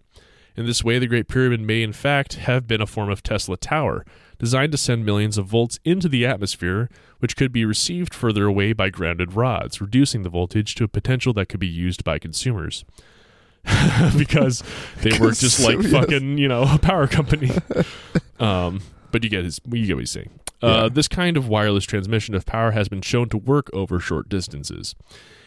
[0.56, 3.56] In this way, the Great Pyramid may in fact have been a form of Tesla
[3.56, 4.04] Tower,
[4.38, 8.72] designed to send millions of volts into the atmosphere, which could be received further away
[8.72, 12.84] by grounded rods, reducing the voltage to a potential that could be used by consumers.
[14.18, 14.62] because
[15.02, 17.50] they work just like fucking, you know, a power company.
[18.40, 18.80] Um,
[19.12, 20.30] but you get his, you get what he's saying.
[20.62, 20.88] Uh, Yeah.
[20.88, 24.94] This kind of wireless transmission of power has been shown to work over short distances.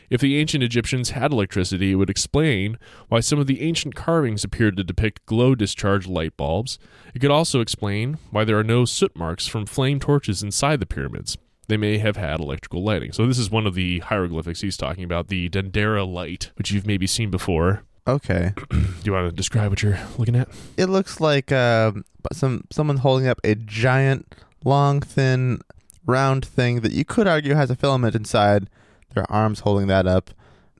[0.10, 2.78] If the ancient Egyptians had electricity, it would explain
[3.10, 6.78] why some of the ancient carvings appeared to depict glow discharge light bulbs.
[7.15, 10.86] It could also explain why there are no soot marks from flame torches inside the
[10.86, 11.38] pyramids.
[11.67, 13.13] They may have had electrical lighting.
[13.13, 16.86] So, this is one of the hieroglyphics he's talking about, the Dendera light, which you've
[16.86, 17.82] maybe seen before.
[18.08, 18.54] Okay.
[18.70, 20.50] Do you want to describe what you're looking at?
[20.78, 25.62] It looks like um, some someone holding up a giant, long, thin,
[26.06, 28.70] round thing that you could argue has a filament inside.
[29.13, 30.32] Their arms holding that up.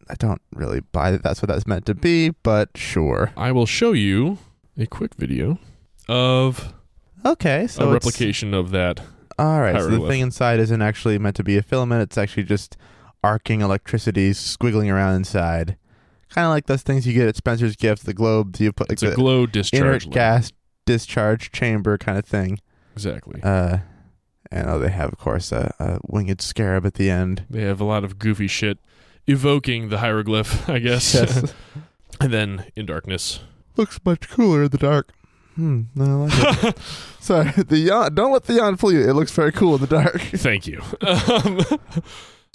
[0.10, 3.32] I don't really buy that that's what that's meant to be, but sure.
[3.36, 4.38] I will show you
[4.78, 5.58] a quick video
[6.08, 6.74] of
[7.26, 9.02] Okay, so a replication of that.
[9.40, 12.04] All right, so the thing inside isn't actually meant to be a filament.
[12.04, 12.78] It's actually just
[13.24, 15.76] arcing electricity squiggling around inside.
[16.36, 18.94] Kind of like those things you get at Spencer's Gift, the globes you put like
[18.96, 20.04] It's a the glow discharge.
[20.06, 20.52] inert gas
[20.86, 22.60] discharge chamber kind of thing.
[22.94, 23.42] Exactly.
[23.42, 23.78] Uh,
[24.52, 27.46] and oh, they have, of course, a, a winged scarab at the end.
[27.50, 28.80] They have a lot of goofy shit
[29.28, 31.14] evoking the hieroglyph, I guess.
[31.14, 31.54] Yes.
[32.20, 33.40] and then in darkness.
[33.78, 35.14] Looks much cooler in the dark.
[35.56, 36.80] Hmm, no, I like it.
[37.22, 38.14] Sorry, the yawn.
[38.14, 39.10] Don't let the yawn fool you.
[39.10, 40.20] It looks very cool in the dark.
[40.20, 40.82] Thank you.
[41.02, 41.62] Um,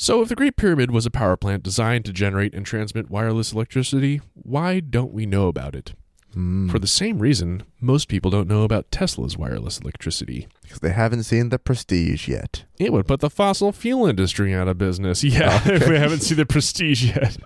[0.02, 3.52] so, if the Great Pyramid was a power plant designed to generate and transmit wireless
[3.52, 5.92] electricity, why don't we know about it?
[6.32, 10.48] Hmm, For the same reason, most people don't know about Tesla's wireless electricity.
[10.62, 12.64] because they haven't seen the prestige yet.
[12.78, 15.22] It would put the fossil fuel industry out of business.
[15.24, 17.36] Yeah, if we haven't seen the prestige yet.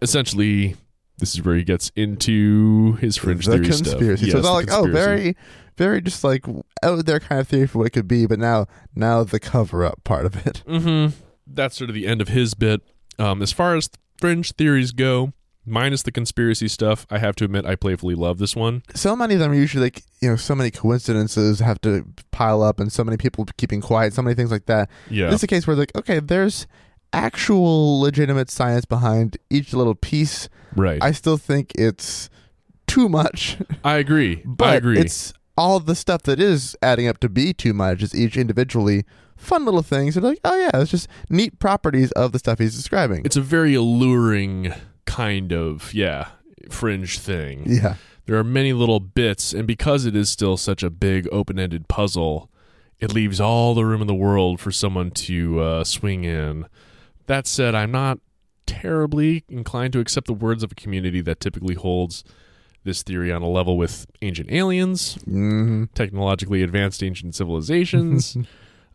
[0.00, 0.76] Essentially,
[1.18, 4.30] this is where he gets into his fringe the theory conspiracy.
[4.30, 4.30] stuff.
[4.30, 5.36] so Yes, it's all like, oh, very,
[5.76, 6.44] very just like
[6.82, 8.26] out there kind of theory for what it could be.
[8.26, 10.62] But now, now the cover up part of it.
[10.66, 11.18] Mm-hmm.
[11.46, 12.82] That's sort of the end of his bit.
[13.18, 13.88] Um, as far as
[14.20, 15.32] fringe theories go,
[15.64, 18.82] minus the conspiracy stuff, I have to admit I playfully love this one.
[18.94, 22.62] So many of them are usually like, you know, so many coincidences have to pile
[22.62, 24.90] up, and so many people keeping quiet, so many things like that.
[25.10, 25.26] Yeah.
[25.26, 26.66] This is a case where like, okay, there's
[27.12, 30.48] actual legitimate science behind each little piece.
[30.74, 31.02] right.
[31.02, 32.28] I still think it's
[32.86, 34.42] too much, I agree.
[34.44, 34.98] but I agree.
[34.98, 39.04] it's all the stuff that is adding up to be too much is each individually
[39.36, 40.14] fun little things.
[40.14, 43.22] They're like, oh yeah, it's just neat properties of the stuff he's describing.
[43.24, 44.72] it's a very alluring
[45.04, 46.28] kind of, yeah,
[46.70, 47.62] fringe thing.
[47.66, 47.94] yeah,
[48.26, 51.86] There are many little bits, and because it is still such a big open ended
[51.88, 52.50] puzzle,
[52.98, 56.66] it leaves all the room in the world for someone to uh, swing in.
[57.26, 58.18] That said, I'm not
[58.66, 62.24] terribly inclined to accept the words of a community that typically holds
[62.84, 68.36] this theory on a level with ancient aliens, hmm technologically advanced ancient civilizations.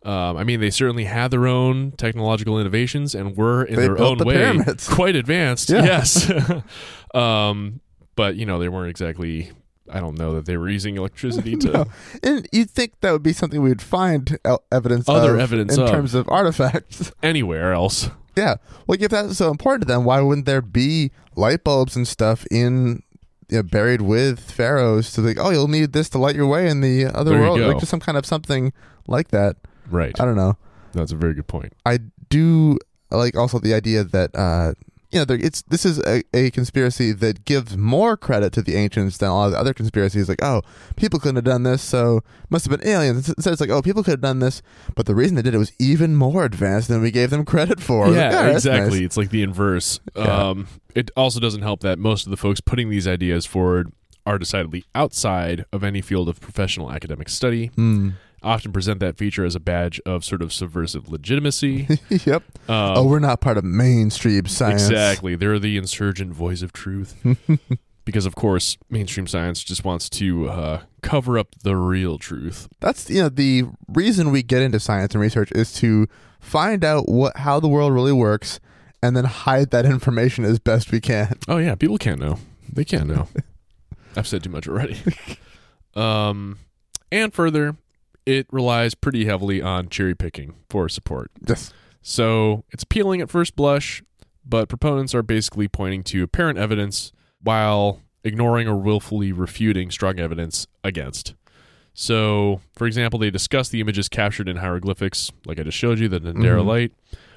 [0.04, 3.98] um, I mean, they certainly had their own technological innovations and were in They their
[4.00, 4.88] own the way pyramids.
[4.92, 5.70] quite advanced.
[5.70, 5.84] Yeah.
[5.84, 6.30] Yes.
[7.14, 7.80] um,
[8.16, 9.50] but you know, they weren't exactly.
[9.90, 11.70] I don't know that they were using electricity to.
[11.72, 11.84] No.
[12.22, 15.76] And you'd think that would be something we would find el- evidence Other of evidence
[15.76, 15.90] in of.
[15.90, 17.12] terms of artifacts.
[17.22, 18.08] anywhere else.
[18.36, 18.56] yeah.
[18.86, 22.46] Well, if that's so important to them, why wouldn't there be light bulbs and stuff
[22.50, 23.02] in
[23.50, 26.68] you know, buried with pharaohs to like, oh, you'll need this to light your way
[26.68, 28.72] in the other There world, like just some kind of something
[29.06, 29.56] like that.
[29.90, 30.18] Right.
[30.20, 30.56] I don't know.
[30.92, 31.72] That's a very good point.
[31.86, 32.78] I do
[33.10, 34.72] like also the idea that uh,
[35.10, 38.74] you know, there- it's this is a, a conspiracy that gives more credit to the
[38.76, 40.28] ancients than all the other conspiracies.
[40.28, 40.62] Like, oh,
[40.96, 43.28] people couldn't have done this, so must have been aliens.
[43.28, 44.62] Instead, it's like, oh, people could have done this,
[44.96, 47.78] but the reason they did it was even more advanced than we gave them credit
[47.80, 48.06] for.
[48.06, 48.76] It's like, Yeah, that's nice.
[48.76, 49.04] exactly.
[49.04, 50.00] It's like the inverse.
[50.16, 50.48] Yeah.
[50.48, 53.92] Um, it also doesn't help that most of the folks putting these ideas forward
[54.24, 57.66] are decidedly outside of any field of professional academic study.
[57.74, 58.10] Hmm.
[58.42, 61.86] Often present that feature as a badge of sort of subversive legitimacy.
[62.08, 62.42] yep.
[62.68, 64.82] Um, oh, we're not part of mainstream science.
[64.82, 65.36] Exactly.
[65.36, 67.14] They're the insurgent voice of truth.
[68.04, 72.68] because, of course, mainstream science just wants to uh, cover up the real truth.
[72.80, 76.08] That's you know the reason we get into science and research is to
[76.40, 78.58] find out what how the world really works
[79.02, 81.36] and then hide that information as best we can.
[81.48, 81.74] Oh, yeah.
[81.74, 82.38] People can't know.
[82.72, 83.28] They can't know.
[84.16, 84.98] I've said too much already.
[85.96, 86.58] um,
[87.10, 87.76] and further,
[88.26, 91.30] it relies pretty heavily on cherry picking for support.
[91.44, 94.02] Just So it's appealing at first blush,
[94.44, 100.66] but proponents are basically pointing to apparent evidence while ignoring or willfully refuting strong evidence
[100.84, 101.34] against.
[101.94, 106.08] So, for example, they discuss the images captured in hieroglyphics, like I just showed you,
[106.08, 106.66] the Dendera Mhm.
[106.66, 106.92] light,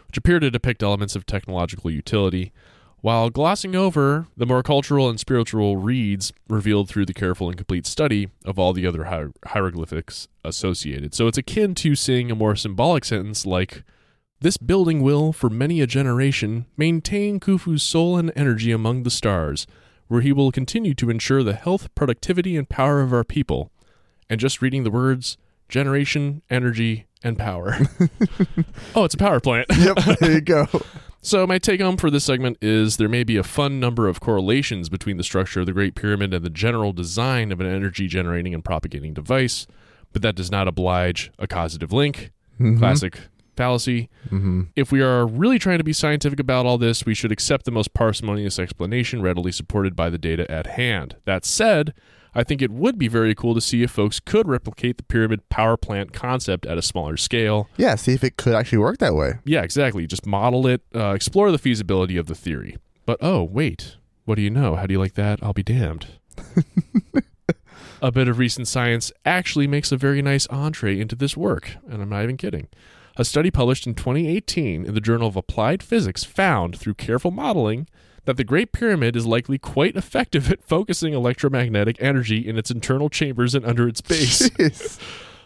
[0.08, 2.52] which appear to depict elements of technological utility,
[3.06, 7.86] while glossing over the more cultural and spiritual reads revealed through the careful and complete
[7.86, 11.13] study of all the other hier- hieroglyphics associated.
[11.13, 13.84] So it's akin to seeing a more symbolic sentence like,
[14.41, 19.68] this building will, for many a generation, maintain Khufu's soul and energy among the stars,
[20.08, 23.70] where he will continue to ensure the health, productivity, and power of our people.
[24.32, 25.38] And just reading the words
[25.70, 27.78] generation, energy, and power.
[28.96, 29.68] oh, it's a power plant.
[29.78, 30.68] yep, there you go.
[31.26, 34.20] So, my take home for this segment is there may be a fun number of
[34.20, 38.08] correlations between the structure of the Great Pyramid and the general design of an energy
[38.08, 39.66] generating and propagating device,
[40.14, 42.30] but that does not oblige a causative link.
[42.62, 42.78] Mhm.
[42.78, 43.18] Classic
[43.58, 44.08] fallacy.
[44.30, 44.68] Mhm.
[44.76, 47.72] If we are really trying to be scientific about all this, we should accept the
[47.72, 51.16] most parsimonious explanation readily supported by the data at hand.
[51.26, 51.96] That said,
[52.36, 55.48] I think it would be very cool to see if folks could replicate the pyramid
[55.48, 57.69] power plant concept at a smaller scale.
[57.78, 59.36] Yeah, see if it could actually work that way.
[59.45, 60.06] Yeah, exactly.
[60.06, 62.76] Just model it, uh, explore the feasibility of the theory.
[63.06, 63.95] But oh, wait.
[64.26, 64.76] What do you know?
[64.76, 65.39] How do you like that?
[65.41, 66.08] I'll be damned.
[68.02, 72.02] a bit of recent science actually makes a very nice entree into this work, and
[72.02, 72.67] I'm not even kidding.
[73.17, 77.88] A study published in 2018 in the Journal of Applied Physics found, through careful modeling,
[78.26, 83.10] that the Great Pyramid is likely quite effective at focusing electromagnetic energy in its internal
[83.10, 84.50] chambers and under its base.
[84.50, 85.00] Jeez.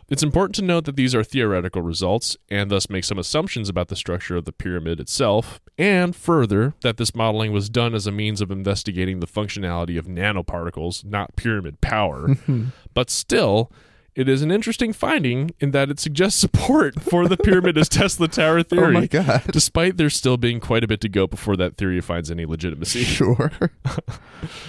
[0.09, 3.89] It's important to note that these are theoretical results and thus make some assumptions about
[3.89, 8.11] the structure of the pyramid itself, and further, that this modeling was done as a
[8.11, 12.35] means of investigating the functionality of nanoparticles, not pyramid power.
[12.95, 13.71] but still,
[14.19, 18.27] it is an interesting finding in that it suggests support for the pyramid as Tesla
[18.27, 18.95] Tower theory.
[18.97, 19.43] oh my god.
[19.51, 23.03] despite there still being quite a bit to go before that theory finds any legitimacy.
[23.19, 23.51] Sure.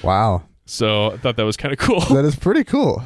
[0.03, 0.45] wow.
[0.67, 2.01] So I thought that was kind of cool.
[2.01, 3.03] That is pretty cool.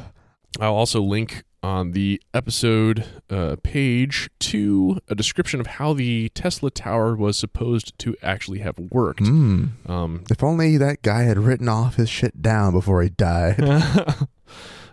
[0.59, 6.69] I'll also link on the episode uh, page to a description of how the Tesla
[6.69, 9.21] Tower was supposed to actually have worked.
[9.23, 9.89] Mm.
[9.89, 13.57] Um, If only that guy had written off his shit down before he died.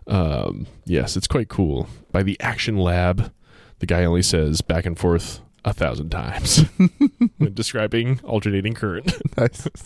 [0.07, 1.89] Um, yes, it's quite cool.
[2.11, 3.33] By the Action Lab,
[3.79, 6.65] the guy only says back and forth a thousand times
[7.39, 9.13] when describing alternating current.
[9.37, 9.69] Nice.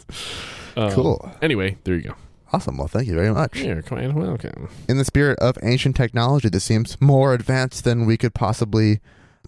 [0.78, 1.32] Um, Cool.
[1.40, 2.14] Anyway, there you go.
[2.52, 2.76] Awesome.
[2.76, 3.52] Well, thank you very much.
[3.86, 4.68] Come on, welcome.
[4.90, 9.00] In the spirit of ancient technology that seems more advanced than we could possibly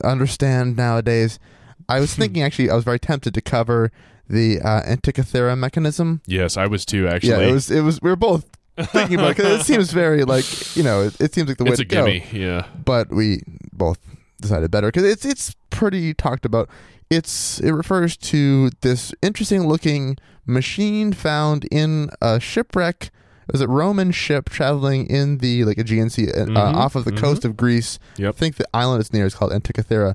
[0.02, 1.38] understand nowadays,
[1.86, 3.92] I was thinking actually, I was very tempted to cover
[4.26, 6.22] the uh, Antikythera mechanism.
[6.26, 7.06] Yes, I was too.
[7.06, 7.70] Actually, Yeah, it was.
[7.70, 8.00] It was.
[8.00, 8.46] We were both
[8.86, 11.64] thinking about it 'cause it seems very like you know, it, it seems like the
[11.64, 12.04] way it's to a go.
[12.06, 12.24] gimme.
[12.32, 12.66] Yeah.
[12.84, 13.98] But we both
[14.40, 16.68] decided better because it's it's pretty talked about.
[17.10, 20.16] It's it refers to this interesting looking
[20.46, 23.10] machine found in a shipwreck.
[23.48, 27.04] It was a Roman ship traveling in the like Aegean Sea uh, Mhm, off of
[27.06, 27.18] the mhm.
[27.18, 27.98] coast of Greece.
[28.18, 28.34] Yep.
[28.34, 30.14] I think the island it's near is called Antikythera,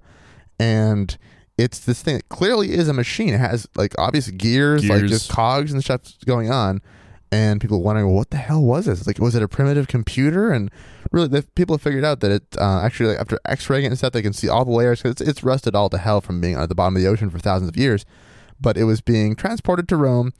[0.60, 1.18] and
[1.58, 3.30] it's this thing that clearly is a machine.
[3.34, 6.82] It has like obvious gears, like just cogs and stuff going on.
[7.34, 9.08] And people wondering, well, what the hell was this?
[9.08, 10.52] Like, was it a primitive computer?
[10.52, 10.70] And
[11.12, 13.98] really, the people have figured out that it uh, actually, like, after X-raying it and
[13.98, 16.40] stuff, they can see all the layers because it's, it's rusted all to hell from
[16.42, 18.06] being at the bottom of the ocean for thousands of years.
[18.62, 20.32] But it was being transported to Rome,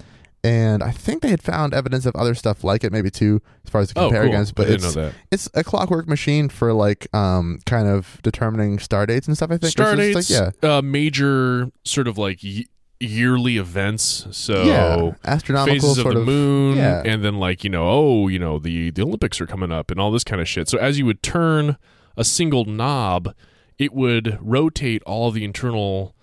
[0.44, 3.72] and I think they had found evidence of other stuff like it, maybe too, as
[3.72, 4.32] far as to Oh, compare cool.
[4.32, 4.56] against.
[4.56, 5.14] But I didn't it's know that.
[5.32, 9.50] it's a clockwork machine for like um kind of determining star dates and stuff.
[9.52, 12.66] I think Star dates, like, yeah, uh, major sort of like y-
[13.04, 14.28] yearly events.
[14.32, 16.26] So yeah, astronomical phases of the of.
[16.26, 17.02] moon, yeah.
[17.06, 20.00] and then like you know, oh, you know, the the Olympics are coming up and
[20.00, 20.68] all this kind of shit.
[20.68, 21.78] So as you would turn
[22.18, 23.34] a single knob,
[23.78, 26.16] it would rotate all the internal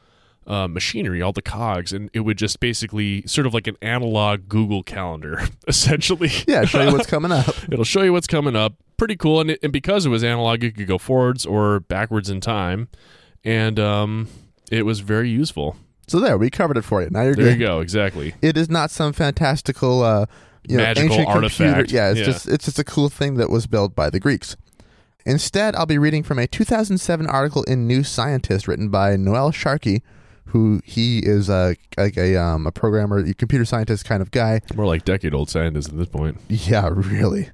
[0.46, 4.48] uh, machinery, all the cogs, and it would just basically sort of like an analog
[4.48, 6.30] Google Calendar, essentially.
[6.46, 7.48] Yeah, show you what's coming up.
[7.70, 8.74] It'll show you what's coming up.
[8.96, 12.28] Pretty cool, and, it, and because it was analog, you could go forwards or backwards
[12.28, 12.88] in time,
[13.44, 14.28] and um,
[14.70, 15.76] it was very useful.
[16.10, 17.08] So there, we covered it for you.
[17.10, 17.44] Now you're good.
[17.44, 17.60] There good.
[17.60, 18.34] you go, exactly.
[18.42, 20.26] It is not some fantastical, uh,
[20.66, 21.64] you know, Magical ancient computer.
[21.66, 21.92] artifact.
[21.92, 22.24] Yeah, it's Yeah.
[22.24, 24.56] just it's just a cool thing that was built by the Greeks.
[25.24, 30.02] Instead, I'll be reading from a 2007 article in New Scientist written by Noel Sharkey,
[30.46, 34.62] who he is a like a um, a programmer, a computer scientist kind of guy.
[34.74, 36.38] More like decade-old scientists at this point.
[36.48, 37.50] Yeah, really.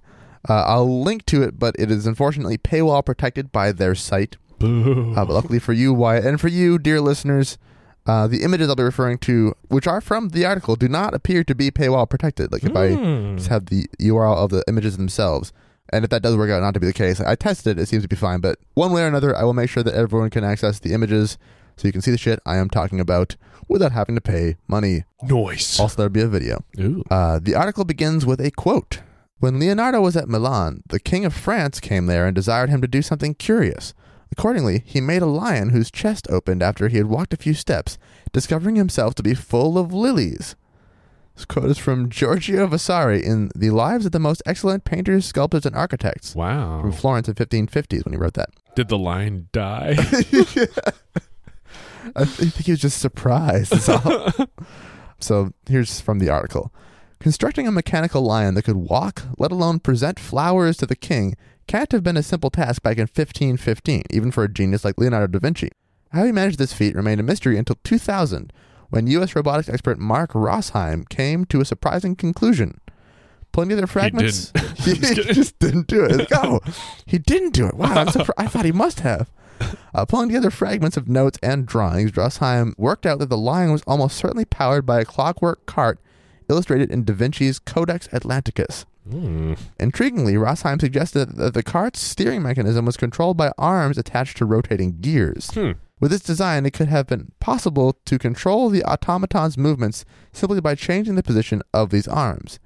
[0.48, 4.36] Uh, I'll link to it, but it is unfortunately paywall protected by their site.
[4.58, 5.12] Boo.
[5.14, 7.58] Uh, but luckily for you, Wyatt, and for you, dear listeners,
[8.06, 11.42] uh, the images I'll be referring to, which are from the article, do not appear
[11.44, 12.52] to be paywall protected.
[12.52, 13.36] Like if I Hmm.
[13.36, 15.52] just have the URL of the images themselves,
[15.92, 17.86] and if that does work out not to be the case, I tested it; it
[17.86, 18.40] seems to be fine.
[18.40, 21.38] But one way or another, I will make sure that everyone can access the images,
[21.76, 23.36] so you can see the shit I am talking about
[23.68, 25.04] without having to pay money.
[25.22, 25.78] Noise.
[25.80, 26.64] Also, there'll be a video.
[26.80, 27.02] Ooh.
[27.10, 29.00] Uh, the article begins with a quote.
[29.38, 32.88] When Leonardo was at Milan, the King of France came there and desired him to
[32.88, 33.92] do something curious.
[34.32, 37.96] Accordingly, he made a lion whose chest opened after he had walked a few steps,
[38.32, 40.56] discovering himself to be full of lilies.
[41.36, 45.66] This quote is from Giorgio Vasari in The Lives of the Most Excellent Painters, Sculptors,
[45.66, 46.80] and Architects Wow.
[46.80, 48.48] from Florence in 1550s when he wrote that.
[48.74, 49.96] Did the lion die?
[52.14, 53.74] I think he was just surprised.
[55.18, 56.72] so here's from the article.
[57.20, 61.34] Constructing a mechanical lion that could walk, let alone present flowers to the king,
[61.66, 65.26] can't have been a simple task back in 1515, even for a genius like Leonardo
[65.26, 65.70] da Vinci.
[66.12, 68.52] How he managed this feat remained a mystery until 2000,
[68.90, 69.34] when U.S.
[69.34, 72.80] robotics expert Mark Rosheim came to a surprising conclusion.
[73.52, 76.16] Pulling together fragments, he, just didn't do it.
[76.18, 76.60] Like, oh,
[77.06, 77.74] he didn't do it.
[77.74, 78.06] Wow.
[78.36, 79.30] I thought he must have.
[79.94, 83.82] Uh, pulling together fragments of notes and drawings, Rosheim worked out that the lion was
[83.86, 85.98] almost certainly powered by a clockwork cart
[86.48, 88.84] illustrated in Da Vinci's Codex Atlanticus.
[89.10, 89.54] Hmm.
[89.78, 94.98] Intriguingly, Rosheim suggested that the cart's steering mechanism was controlled by arms attached to rotating
[95.00, 95.50] gears.
[95.50, 95.72] Hmm.
[95.98, 100.74] With this design, it could have been possible to control the automaton's movements simply by
[100.74, 102.58] changing the position of these arms.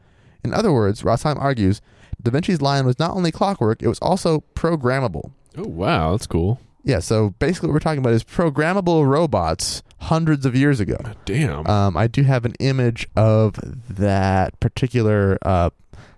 [0.42, 1.80] In other words, Rosheim argues,
[2.20, 5.32] Da Vinci's lion was not only clockwork, it was also programmable.
[5.56, 6.60] Oh wow, that's cool.
[6.82, 10.96] Yeah, so basically what we're talking about is programmable robots hundreds of years ago.
[11.24, 11.66] Damn.
[11.66, 13.56] Um, I do have an image of
[13.88, 15.70] that particular uh,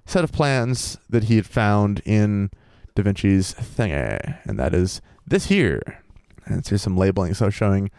[0.06, 2.50] set of plans that he had found in
[2.94, 6.02] Da Vinci's thingy, and that is this here.
[6.44, 7.90] And here's some labeling, so showing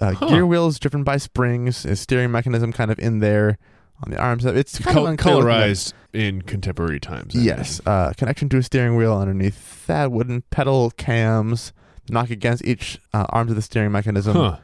[0.00, 0.26] uh, Huh.
[0.28, 3.58] gear wheels driven by springs, a steering mechanism kind of in there
[4.04, 4.44] on the arms.
[4.44, 7.36] It's kind Col- of colorized in contemporary times.
[7.36, 11.72] I Yes, uh, connection to a steering wheel underneath that wooden pedal cams
[12.08, 14.34] knock against each uh, arms of the steering mechanism.
[14.36, 14.56] Huh.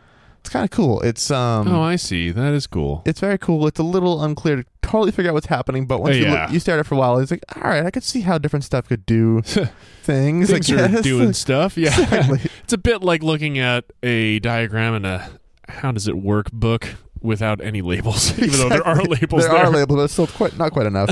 [0.42, 1.00] It's kind of cool.
[1.02, 2.32] It's um, oh, I see.
[2.32, 3.02] That is cool.
[3.06, 3.64] it's very cool.
[3.68, 6.42] It's a little unclear to totally figure out what's happening, but once you yeah.
[6.42, 8.22] look, you stare at it for a while, it's like, all right, I could see
[8.22, 9.40] how different stuff could do
[10.02, 10.50] things.
[10.50, 11.02] I Things are guess.
[11.02, 11.76] doing stuff.
[11.76, 11.90] Yeah.
[11.90, 12.40] Exactly.
[12.64, 15.30] it's a bit like looking at a diagram in a
[15.68, 16.88] how does it work book
[17.22, 19.64] without any labels, even though there are labels there there.
[19.66, 21.08] are labels, but it's still quite not quite enough.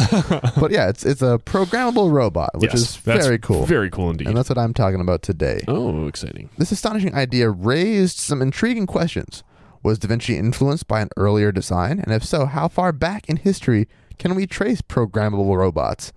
[0.60, 3.64] but yeah, it's it's a programmable robot, which Yes, is very cool.
[3.66, 4.28] Very cool indeed.
[4.28, 5.60] and that's what I'm talking about today.
[5.68, 6.50] oh, exciting.
[6.58, 9.42] This astonishing idea raised some intriguing questions.
[9.82, 12.00] Was Da Vinci influenced by an earlier design?
[12.00, 13.88] And if so, how far back in history
[14.18, 16.12] can we trace programmable robots?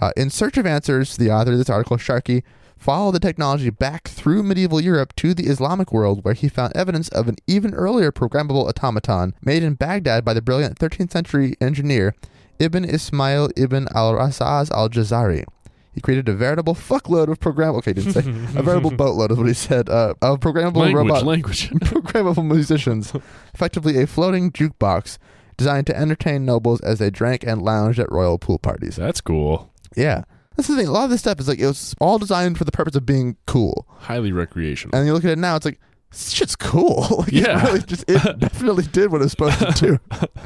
[0.00, 2.44] Uh, in search of answers, the author of this article, Sharkey,
[2.76, 7.08] followed the technology back through medieval Europe to the Islamic world, where he found evidence
[7.08, 12.14] of an even earlier programmable automaton made in Baghdad by the brilliant 13th century engineer
[12.58, 15.44] Ibn Ismail ibn al Razzaz al Jazari.
[15.92, 17.78] He created a veritable fuckload of programmable.
[17.78, 19.88] Okay, didn't say a veritable boatload is what he said.
[19.88, 21.70] Uh, of programmable language, robot language.
[21.80, 23.14] programmable musicians,
[23.54, 25.16] effectively a floating jukebox
[25.56, 28.96] designed to entertain nobles as they drank and lounged at royal pool parties.
[28.96, 29.70] That's cool.
[29.96, 30.24] Yeah.
[30.56, 30.86] That's the thing.
[30.88, 33.04] A lot of this stuff is like it was all designed for the purpose of
[33.06, 33.86] being cool.
[33.98, 34.96] Highly recreational.
[34.98, 35.78] And you look at it now, it's like
[36.10, 37.06] this shit's cool.
[37.20, 37.60] like, Yeah.
[37.62, 39.98] it really just it definitely did what it was supposed to do.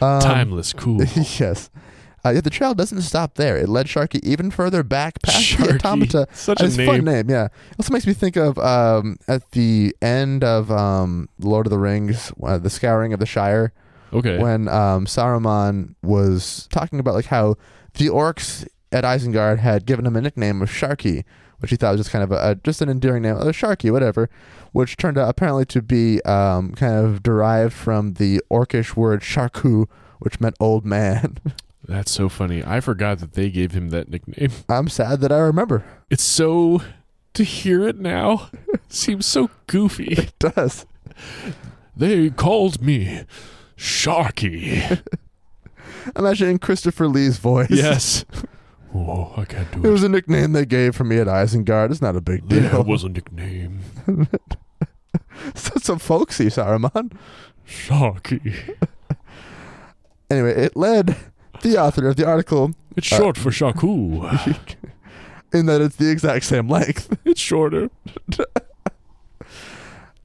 [0.00, 1.04] Um, Timeless, cool.
[1.04, 1.70] yes.
[2.24, 3.56] Uh, yet the trail doesn't stop there.
[3.56, 5.72] It led Sharkey even further back past Sharkey.
[5.74, 6.26] the automata.
[6.32, 6.86] Such Uh, a a name.
[6.88, 7.44] fun name, yeah.
[7.44, 11.78] It also makes me think of um, at the end of um, Lord of the
[11.78, 13.72] Rings, uh, the Scouring of the Shire,
[14.12, 14.38] Okay.
[14.38, 17.54] when um, Saruman was talking about like how
[17.94, 21.24] the orcs at Isengard had given him a nickname of Sharky,
[21.58, 23.90] which he thought was just kind of a, a just an endearing name, oh Sharky,
[23.90, 24.28] whatever,
[24.72, 29.86] which turned out apparently to be um, kind of derived from the orcish word Sharku,
[30.18, 31.38] which meant old man.
[31.86, 32.62] That's so funny.
[32.64, 34.50] I forgot that they gave him that nickname.
[34.68, 35.84] I'm sad that I remember.
[36.10, 36.80] It's so
[37.34, 38.50] to hear it now
[38.88, 40.12] seems so goofy.
[40.12, 40.86] It does.
[41.96, 43.24] They called me
[43.76, 45.02] Sharky.
[46.16, 47.70] Imagine Christopher Lee's voice.
[47.70, 48.24] yes.
[48.94, 49.90] Oh, I can't do It it.
[49.90, 51.90] was a nickname they gave for me at Isengard.
[51.90, 52.60] It's not a big deal.
[52.68, 53.80] There was a nickname.
[55.54, 57.12] so, so folksy, Saruman.
[57.66, 58.76] Sharky.
[60.30, 61.16] Anyway, it led
[61.62, 64.22] the author of the article It's uh, short for Shaku.
[65.52, 67.16] in that it's the exact same length.
[67.24, 67.88] It's shorter.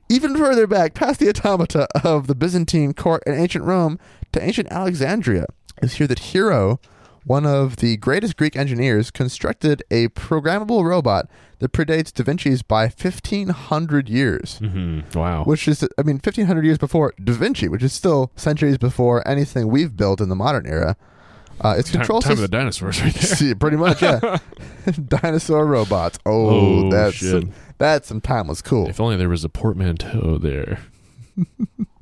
[0.09, 3.99] Even further back, past the automata of the Byzantine court and ancient Rome
[4.32, 5.45] to ancient Alexandria,
[5.82, 6.80] is here that Hero,
[7.28, 12.84] one of the greatest Greek engineers, constructed a programmable robot that predates Da Vinci's by
[12.84, 14.59] 1500 years.
[14.61, 15.17] Mm-hmm.
[15.19, 15.43] Wow.
[15.43, 19.67] Which is, I mean, 1500 years before Da Vinci, which is still centuries before anything
[19.67, 20.95] we've built in the modern era.
[21.59, 23.23] Uh, its time, control time of the dinosaurs right there.
[23.23, 24.38] See, pretty much, yeah.
[25.07, 26.19] Dinosaur robots.
[26.25, 26.49] Oh,
[26.86, 27.32] Oh, that's shit.
[27.32, 28.88] some, that's some timeless cool.
[28.88, 30.80] If only there was a portmanteau there.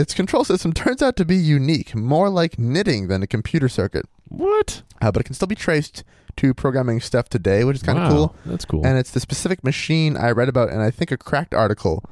[0.00, 4.06] Its control system turns out to be unique, more like knitting than a computer circuit.
[4.28, 4.82] What?
[5.02, 6.04] Uh, but it can still be traced
[6.36, 8.36] to programming stuff today, which is kind of Wow, cool.
[8.46, 8.86] That's cool.
[8.86, 12.02] And it's the specific machine I read about, and I think a cracked article,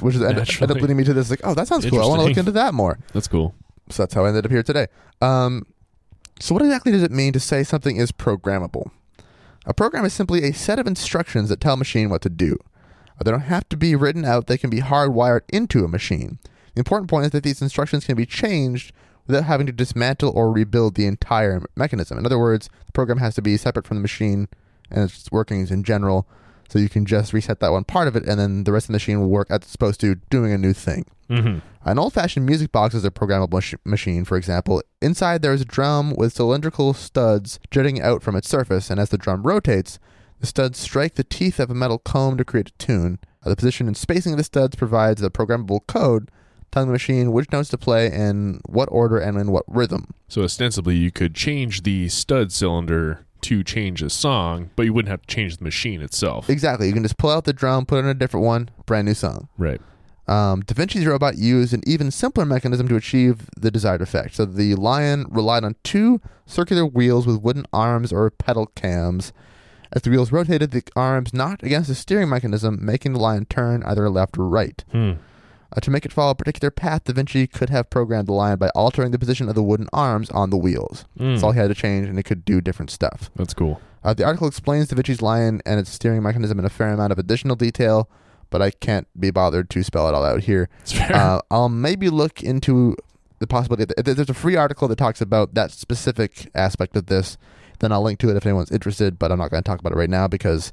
[0.00, 1.30] which is ended, ended up leading me to this.
[1.30, 2.02] Like, oh, that sounds cool.
[2.02, 2.98] I want to look into that more.
[3.14, 3.54] that's cool.
[3.88, 4.88] So that's how I ended up here today.
[5.22, 5.66] Um,
[6.40, 8.90] so, what exactly does it mean to say something is programmable?
[9.66, 12.58] A program is simply a set of instructions that tell a machine what to do.
[13.24, 16.38] They don't have to be written out, they can be hardwired into a machine.
[16.74, 18.92] The important point is that these instructions can be changed
[19.26, 22.18] without having to dismantle or rebuild the entire mechanism.
[22.18, 24.48] In other words, the program has to be separate from the machine
[24.90, 26.28] and its workings in general,
[26.68, 28.88] so you can just reset that one part of it, and then the rest of
[28.88, 31.06] the machine will work as it's supposed to, doing a new thing.
[31.30, 31.58] Mm-hmm.
[31.88, 34.82] An old fashioned music box is a programmable mach- machine, for example.
[35.00, 39.08] Inside there is a drum with cylindrical studs jutting out from its surface, and as
[39.08, 39.98] the drum rotates,
[40.40, 43.18] the studs strike the teeth of a metal comb to create a tune.
[43.42, 46.30] Uh, the position and spacing of the studs provides the programmable code
[46.74, 50.12] telling the machine which notes to play in what order and in what rhythm.
[50.26, 55.10] So ostensibly, you could change the stud cylinder to change a song, but you wouldn't
[55.10, 56.50] have to change the machine itself.
[56.50, 56.88] Exactly.
[56.88, 59.48] You can just pull out the drum, put in a different one, brand new song.
[59.56, 59.80] Right.
[60.26, 64.34] Um, da Vinci's robot used an even simpler mechanism to achieve the desired effect.
[64.34, 69.32] So the Lion relied on two circular wheels with wooden arms or pedal cams.
[69.92, 73.84] As the wheels rotated, the arms knocked against the steering mechanism, making the Lion turn
[73.84, 74.82] either left or right.
[74.90, 75.12] Hmm.
[75.72, 78.58] Uh, to make it follow a particular path, Da Vinci could have programmed the Lion
[78.58, 81.04] by altering the position of the wooden arms on the wheels.
[81.18, 81.32] Mm.
[81.32, 83.30] That's all he had to change, and it could do different stuff.
[83.36, 83.80] That's cool.
[84.04, 87.12] Uh, the article explains Da Vinci's Lion and its steering mechanism in a fair amount
[87.12, 88.08] of additional detail,
[88.50, 90.68] but I can't be bothered to spell it all out here.
[91.10, 92.96] Uh, I'll maybe look into
[93.38, 93.92] the possibility.
[93.96, 97.36] That, there's a free article that talks about that specific aspect of this,
[97.80, 99.18] then I'll link to it if anyone's interested.
[99.18, 100.72] But I'm not going to talk about it right now because,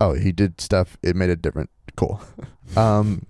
[0.00, 0.96] oh, he did stuff.
[1.02, 1.70] It made it different.
[1.96, 2.20] Cool.
[2.76, 3.26] um,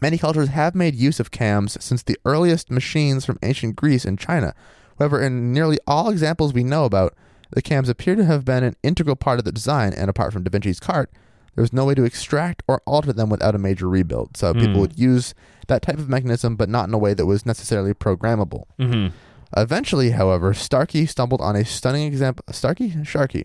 [0.00, 4.18] many cultures have made use of cams since the earliest machines from ancient Greece and
[4.18, 4.54] China.
[4.98, 7.14] However, in nearly all examples we know about,
[7.50, 10.44] the cams appear to have been an integral part of the design, and apart from
[10.44, 11.10] Da Vinci's cart,
[11.54, 14.36] there was no way to extract or alter them without a major rebuild.
[14.36, 14.80] So people Hmm.
[14.82, 15.34] would use
[15.66, 18.64] that type of mechanism, but not in a way that was necessarily programmable.
[18.78, 19.08] hmm
[19.56, 22.44] Eventually, however, Starkey stumbled on a stunning example.
[22.52, 23.02] Starkey?
[23.02, 23.44] Sharkey.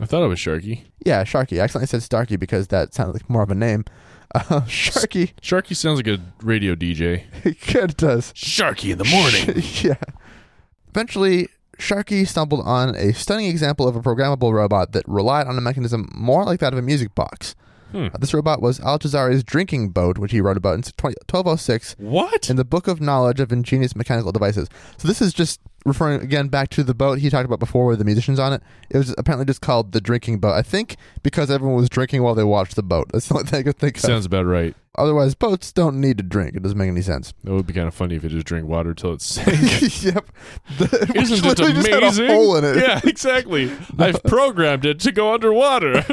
[0.00, 0.86] I thought it was Sharkey.
[1.04, 1.60] Yeah, Sharkey.
[1.60, 3.84] I accidentally said Starkey because that sounded like more of a name.
[4.34, 5.32] Uh, Sharkey.
[5.42, 7.24] Sharkey sounds like a radio DJ.
[7.44, 8.32] it does.
[8.32, 9.62] Sharky in the morning.
[9.82, 9.96] yeah.
[10.88, 15.60] Eventually, Sharkey stumbled on a stunning example of a programmable robot that relied on a
[15.60, 17.54] mechanism more like that of a music box.
[17.90, 18.06] Hmm.
[18.06, 21.96] Uh, this robot was Al Jazari's drinking boat, which he wrote about in 20 1206
[21.98, 22.48] What?
[22.48, 24.68] in the Book of Knowledge of Ingenious Mechanical Devices.
[24.96, 27.98] So this is just referring again back to the boat he talked about before with
[27.98, 28.62] the musicians on it.
[28.90, 30.52] It was apparently just called the drinking boat.
[30.54, 33.08] I think because everyone was drinking while they watched the boat.
[33.12, 34.02] That's the only thing I could think of.
[34.02, 34.74] Sounds about right.
[34.98, 36.54] Otherwise, boats don't need to drink.
[36.54, 37.32] It doesn't make any sense.
[37.44, 40.02] That would be kind of funny if you just drink water till it sank.
[40.04, 40.26] yep.
[40.78, 42.26] The, Isn't it literally just had a amazing?
[42.26, 42.76] hole in it.
[42.76, 43.72] Yeah, exactly.
[43.98, 46.04] I've programmed it to go underwater.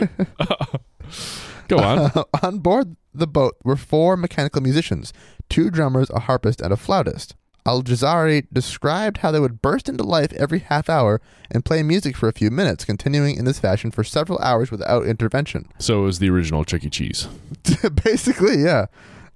[1.68, 2.12] go on.
[2.42, 5.12] on board the boat were four mechanical musicians,
[5.50, 7.36] two drummers, a harpist, and a flautist.
[7.66, 12.16] Al Jazari described how they would burst into life every half hour and play music
[12.16, 15.68] for a few minutes, continuing in this fashion for several hours without intervention.
[15.78, 16.90] So it was the original Chuck E.
[16.90, 17.28] Cheese.
[18.04, 18.88] Basically, yeah.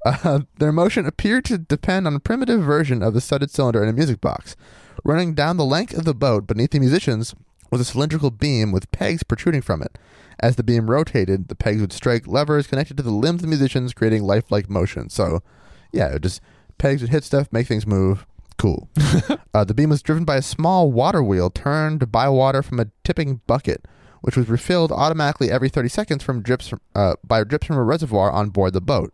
[0.05, 3.89] Uh, their motion appeared to depend on a primitive version of the studded cylinder in
[3.89, 4.55] a music box.
[5.03, 7.36] Running down the length of the boat beneath the musicians
[7.71, 9.97] was a cylindrical beam with pegs protruding from it.
[10.39, 13.47] As the beam rotated, the pegs would strike levers connected to the limbs of the
[13.47, 15.09] musicians, creating lifelike motion.
[15.09, 15.41] So,
[15.91, 16.41] yeah, it just
[16.84, 18.25] pegs would hit stuff, make things move.
[18.57, 18.89] Cool.
[19.53, 22.88] uh, the beam was driven by a small water wheel turned by water from a
[23.05, 23.86] tipping bucket,
[24.19, 27.84] which was refilled automatically every 30 seconds from drips from, uh, by drips from a
[27.84, 29.13] reservoir on board the boat.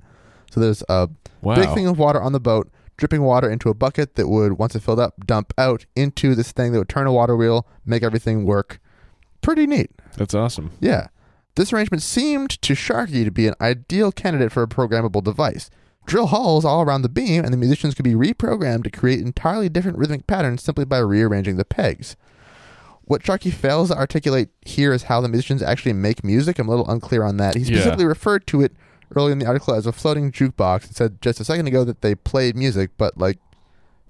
[0.52, 1.10] So there's a
[1.44, 1.56] Wow.
[1.56, 4.76] big thing of water on the boat, dripping water into a bucket that would, once
[4.76, 8.02] it filled up, dump out into this thing that would turn a water wheel, make
[8.02, 8.80] everything work.
[9.42, 9.92] Pretty neat.
[10.18, 10.72] That's awesome.
[10.82, 11.08] Yeah.
[11.56, 15.70] This arrangement seemed to Sharkey to be an ideal candidate for a programmable device.
[16.06, 19.70] Drill holes all around the beam, and the musicians could be reprogrammed to create entirely
[19.70, 22.16] different rhythmic patterns simply by rearranging the pegs.
[23.04, 26.58] What Sharkey fails to articulate here is how the musicians actually make music.
[26.60, 27.56] I'm a little unclear on that.
[27.56, 27.78] He Yeah.
[27.78, 28.74] specifically referred to it
[29.16, 32.02] early in the article as a floating jukebox and said just a second ago that
[32.02, 33.40] they played music, but like,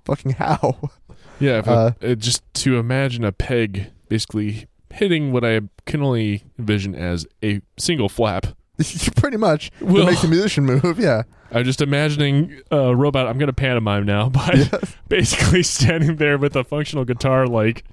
[0.06, 0.78] fucking how?
[1.42, 6.94] Yeah, Uh, uh, just to imagine a peg basically hitting what I can only envision
[6.96, 8.48] as a single flap.
[9.15, 9.71] Pretty much.
[9.82, 11.23] Well- it makes the musician move, yeah.
[11.51, 13.27] I'm just imagining a robot.
[13.27, 17.84] I'm going to pantomime now, but basically standing there with a functional guitar, like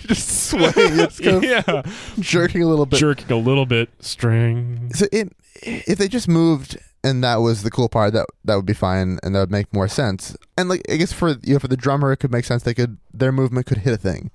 [0.00, 0.72] just swaying.
[0.76, 1.82] It's kind yeah,
[2.18, 2.98] jerking a little bit.
[2.98, 4.90] jerking a little bit, string.
[4.94, 5.30] So it,
[5.62, 9.18] if they just moved and that was the cool part, that that would be fine
[9.22, 10.36] and that would make more sense.
[10.56, 12.62] And like I guess for you know for the drummer, it could make sense.
[12.62, 14.30] They could their movement could hit a thing,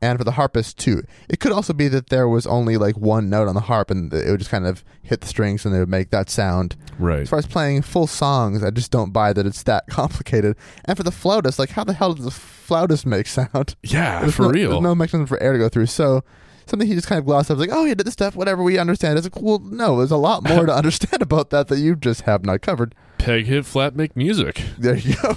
[0.00, 1.02] and for the harpist too.
[1.28, 4.12] It could also be that there was only like one note on the harp and
[4.12, 6.76] it would just kind of hit the strings and they would make that sound.
[6.98, 7.20] Right.
[7.20, 10.56] As far as playing full songs, I just don't buy that it's that complicated.
[10.84, 13.76] And for the flautist, like how the hell does the flautist make sound?
[13.82, 14.70] Yeah, There's for no, real.
[14.70, 15.86] There's no mechanism for air to go through.
[15.86, 16.22] So
[16.66, 18.78] something he just kind of glossed over, like, oh, yeah, did this stuff, whatever, we
[18.78, 19.18] understand.
[19.18, 22.22] It's like, well, no, there's a lot more to understand about that that you just
[22.22, 22.94] have not covered.
[23.18, 24.62] Peg hit flat make music.
[24.78, 25.36] There you go.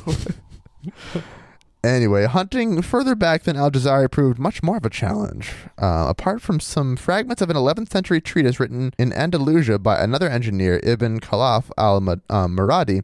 [1.83, 5.53] anyway, hunting further back than Al Jazari proved much more of a challenge.
[5.77, 10.29] Uh, apart from some fragments of an 11th century treatise written in Andalusia by another
[10.29, 13.03] engineer, Ibn Khalaf al um, Muradi,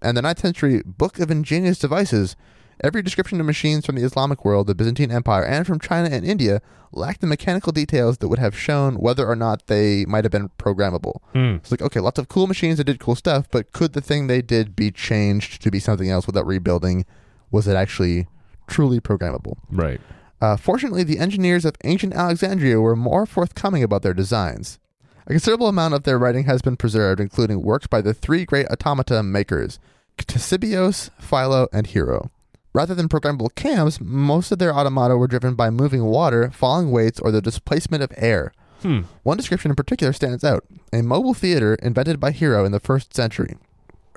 [0.00, 2.36] and the 9th century Book of Ingenious Devices,
[2.82, 6.24] every description of machines from the Islamic world, the Byzantine Empire, and from China and
[6.24, 6.60] India
[6.92, 10.48] lacked the mechanical details that would have shown whether or not they might have been
[10.58, 11.20] programmable.
[11.32, 11.56] Hmm.
[11.56, 14.26] It's like, okay, lots of cool machines that did cool stuff, but could the thing
[14.26, 17.04] they did be changed to be something else without rebuilding?
[17.50, 18.26] Was it actually
[18.66, 19.56] truly programmable?
[19.70, 20.00] Right.
[20.40, 24.78] Uh, fortunately, the engineers of ancient Alexandria were more forthcoming about their designs.
[25.26, 28.66] A considerable amount of their writing has been preserved, including works by the three great
[28.68, 29.78] automata makers,
[30.16, 32.30] Ctesibios, Philo, and Hero.
[32.72, 37.18] Rather than programmable cams, most of their automata were driven by moving water, falling weights,
[37.18, 38.52] or the displacement of air.
[38.82, 39.02] Hmm.
[39.22, 43.14] One description in particular stands out a mobile theater invented by Hero in the first
[43.14, 43.56] century.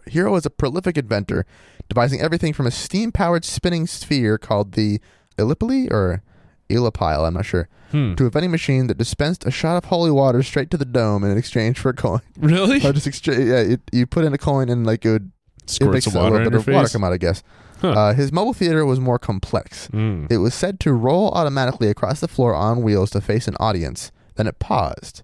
[0.07, 1.45] Hero was a prolific inventor,
[1.91, 4.99] devising everything from a steam powered spinning sphere called the
[5.37, 6.23] Ellipile or
[6.69, 8.15] Elipile, I'm not sure, Hmm.
[8.15, 11.25] to a vending machine that dispensed a shot of holy water straight to the dome
[11.25, 12.21] in exchange for a coin.
[12.39, 12.77] Really?
[12.85, 15.31] Or just exchange, yeah, it, you put in a coin and like it would
[15.63, 17.43] it Squirts makes a little bit of water come out, I guess.
[17.81, 17.89] Huh.
[17.91, 19.87] Uh, his mobile theater was more complex.
[19.87, 20.27] Hmm.
[20.29, 24.11] It was said to roll automatically across the floor on wheels to face an audience.
[24.35, 25.23] Then it paused.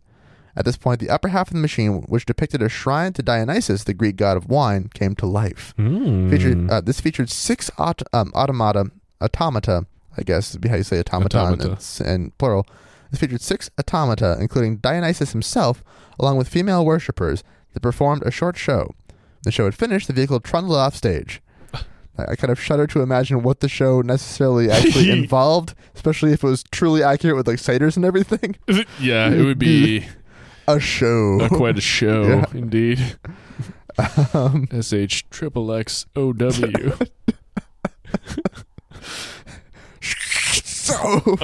[0.58, 3.84] At this point, the upper half of the machine, which depicted a shrine to Dionysus,
[3.84, 5.76] the Greek god of wine, came to life.
[5.78, 6.30] Hmm.
[6.32, 8.90] Featured, uh, this featured six aut- um, automata,
[9.22, 9.86] automata,
[10.18, 12.04] I guess would be how you say automaton Automata.
[12.04, 12.66] and, plural.
[13.12, 15.84] This featured six automata, including Dionysus himself,
[16.20, 17.44] along with female worshippers,
[17.74, 18.96] that performed a short show.
[19.44, 21.40] The show had finished, the vehicle trundled off stage.
[22.18, 26.44] I I kind of shudder to imagine what the show necessarily actually involved, especially if
[26.44, 28.56] it was truly accurate with like satyrs and everything.
[29.00, 30.08] yeah, it would be
[30.68, 31.40] A show.
[31.42, 32.46] uh, quite a show, Yeah.
[32.54, 33.18] indeed.
[34.34, 36.94] Um, S H triple X O W.
[40.02, 41.38] so,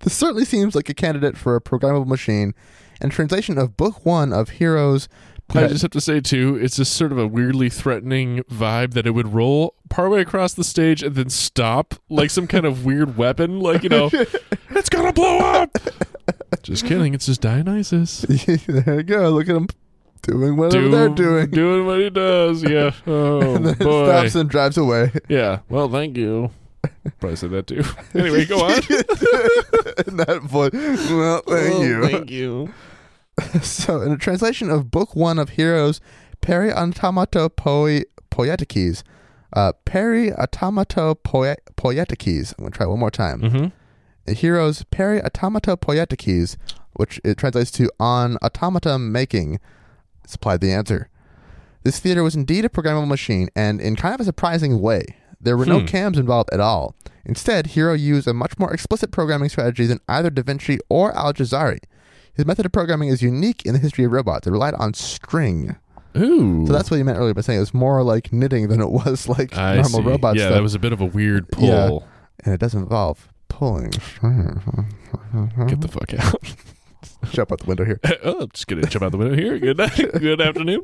[0.00, 2.54] this certainly seems like a candidate for a programmable machine,
[3.00, 5.08] and translation of Book One of Hero's.
[5.54, 9.06] I just have to say too, it's just sort of a weirdly threatening vibe that
[9.06, 13.16] it would roll partway across the stage and then stop like some kind of weird
[13.16, 14.10] weapon, like you know,
[15.06, 15.78] gonna blow up.
[16.62, 18.20] just kidding, it's just Dionysus
[18.66, 19.30] there you go.
[19.30, 19.68] Look at him
[20.22, 21.50] doing whatever they're doing.
[21.50, 22.62] doing what he does.
[22.62, 22.92] Yeah.
[23.06, 24.06] Oh and then boy.
[24.06, 25.12] stops and drives away.
[25.28, 25.60] Yeah.
[25.68, 26.50] Well, thank you.
[27.20, 27.82] Probably said that too.
[28.14, 28.72] Anyway, go on.
[30.08, 30.70] In that voice.
[31.10, 32.08] Well, thank Oh, you.
[32.08, 32.72] Thank you.
[33.62, 36.00] So, in a translation of Book One of Hero's,
[36.40, 39.02] Peri Automato Poi Poietikes,
[39.52, 42.54] uh, Peri Automato Poi- Poietikes.
[42.56, 43.40] I'm going to try one more time.
[43.40, 43.66] Mm-hmm.
[44.26, 46.56] The Hero's Peri Automato Poietikes,
[46.94, 49.60] which it translates to on automata making,
[50.26, 51.08] supplied the answer.
[51.84, 55.04] This theater was indeed a programmable machine, and in kind of a surprising way.
[55.40, 55.86] There were no Hmm.
[55.86, 56.94] cams involved at all.
[57.24, 61.32] Instead, Hero used a much more explicit programming strategy than either Da Vinci or Al
[61.34, 61.78] Jazari.
[62.34, 64.46] His method of programming is unique in the history of robots.
[64.46, 65.76] It relied on string.
[66.16, 66.66] Ooh.
[66.66, 68.90] So that's what you meant earlier by saying it was more like knitting than it
[68.90, 70.08] was like I normal see.
[70.08, 70.54] robot Yeah, stuff.
[70.54, 71.68] that was a bit of a weird pull.
[71.68, 71.98] Yeah.
[72.44, 73.90] and it doesn't involve pulling.
[73.90, 76.54] Get the fuck out.
[77.32, 77.98] jump out the window here.
[78.22, 79.58] oh, I'm just gonna jump out the window here.
[79.58, 79.96] Good night.
[80.20, 80.82] Good afternoon.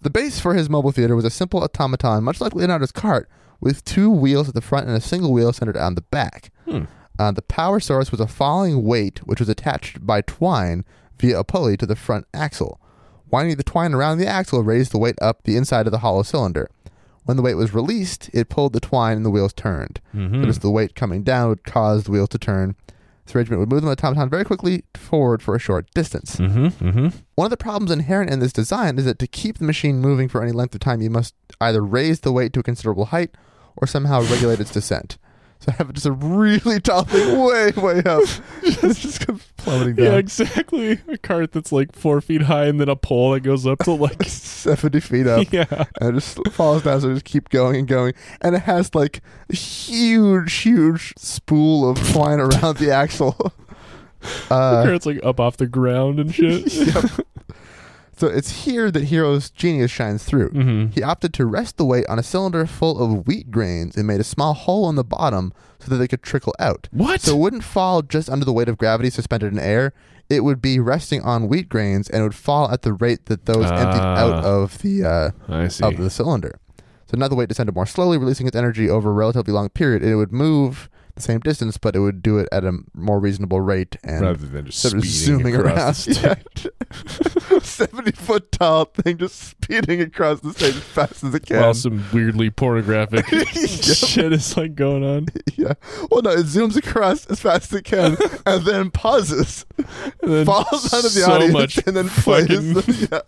[0.00, 3.28] The base for his mobile theater was a simple automaton, much like Leonardo's cart,
[3.60, 6.50] with two wheels at the front and a single wheel centered on the back.
[6.64, 6.84] Hmm.
[7.18, 10.86] Uh, the power source was a falling weight, which was attached by twine
[11.18, 12.80] via a pulley to the front axle.
[13.30, 16.22] Winding the twine around the axle raised the weight up the inside of the hollow
[16.22, 16.70] cylinder.
[17.28, 20.00] When the weight was released, it pulled the twine and the wheels turned.
[20.14, 20.30] Mhm.
[20.30, 22.74] Notice the weight coming down would cause the wheels to turn.
[23.26, 26.36] This arrangement would move the automaton very quickly forward for a short distance.
[26.36, 26.66] Mm-hmm.
[26.88, 27.08] Mm-hmm.
[27.34, 30.26] One of the problems inherent in this design is that to keep the machine moving
[30.26, 33.32] for any length of time, you must either raise the weight to a considerable height
[33.76, 35.18] or somehow regulate its descent.
[35.60, 38.22] So I have just a really tall thing way, way up.
[38.62, 40.06] just comes plummeting down.
[40.06, 41.00] Yeah, exactly.
[41.08, 43.92] A cart that's like four feet high, and then a pole that goes up to
[43.94, 45.46] like 70 feet up.
[45.52, 45.84] yeah.
[46.00, 48.14] And it just falls down, so it just keep going and going.
[48.40, 53.32] And it has like a huge, huge spool of twine around the axle.
[54.20, 56.72] The Uh, cart's like up off the ground and shit.
[56.72, 57.04] yep.
[58.18, 60.50] So it's here that Hero's genius shines through.
[60.50, 60.86] mm-hmm.
[60.92, 64.18] He opted to rest the weight on a cylinder full of wheat grains and made
[64.20, 66.88] a small hole in the bottom so that they could trickle out.
[66.90, 67.20] What?
[67.20, 69.92] So it wouldn't fall just under the weight of gravity suspended in air.
[70.28, 73.46] It would be resting on wheat grains and it would fall at the rate that
[73.46, 74.16] those emptied Ah.
[74.16, 75.30] out of the uh,
[75.86, 76.58] of the cylinder.
[77.10, 80.02] So now the weight descended more slowly, releasing its energy over a relatively long period.
[80.02, 83.60] It would move the same distance, but it would do it at a more reasonable
[83.60, 86.70] rate and Rather than just sort of speeding zooming across around.
[87.62, 91.60] Seventy foot tall thing just speeding across the stage as fast as it can.
[91.60, 95.26] While some weirdly pornographic shit is like going on.
[95.56, 95.74] yeah.
[96.10, 98.16] Well, no, it zooms across as fast as it can
[98.46, 99.66] and then pauses,
[100.22, 102.46] And then falls onto the so audience, and then plays.
[102.48, 103.20] fucking- yeah.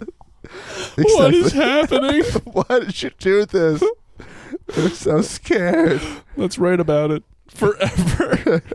[0.97, 2.23] What is happening?
[2.45, 3.83] Why did you do this?
[4.77, 6.01] I'm so scared.
[6.37, 7.23] Let's write about it
[7.55, 8.63] forever.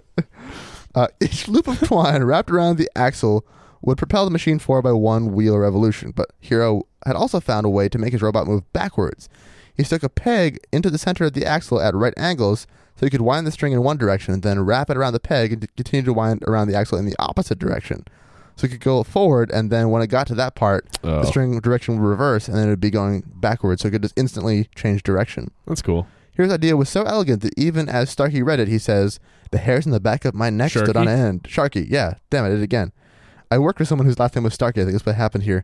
[0.93, 3.45] Uh, each loop of twine wrapped around the axle
[3.81, 7.69] would propel the machine forward by one wheel revolution, but Hero had also found a
[7.69, 9.27] way to make his robot move backwards.
[9.75, 12.65] He stuck a peg into the center of the axle at right angles
[12.95, 15.19] so he could wind the string in one direction and then wrap it around the
[15.19, 18.05] peg and continue to wind around the axle in the opposite direction.
[18.55, 21.25] So he could go forward, and then when it got to that part, Oh, the
[21.25, 24.17] string direction would reverse, and then it would be going backwards, so it could just
[24.17, 25.51] instantly change direction.
[25.67, 26.07] that's cool.
[26.35, 29.19] Hero's idea was so elegant that even as Starkey read it, he says,
[29.51, 31.45] The hairs in the back of my neck stood on end.
[31.49, 32.15] Sharkey, yeah.
[32.29, 32.91] Damn it, I did it again.
[33.49, 34.81] I worked with someone whose last name was Starkey.
[34.81, 35.63] I think that's what happened here.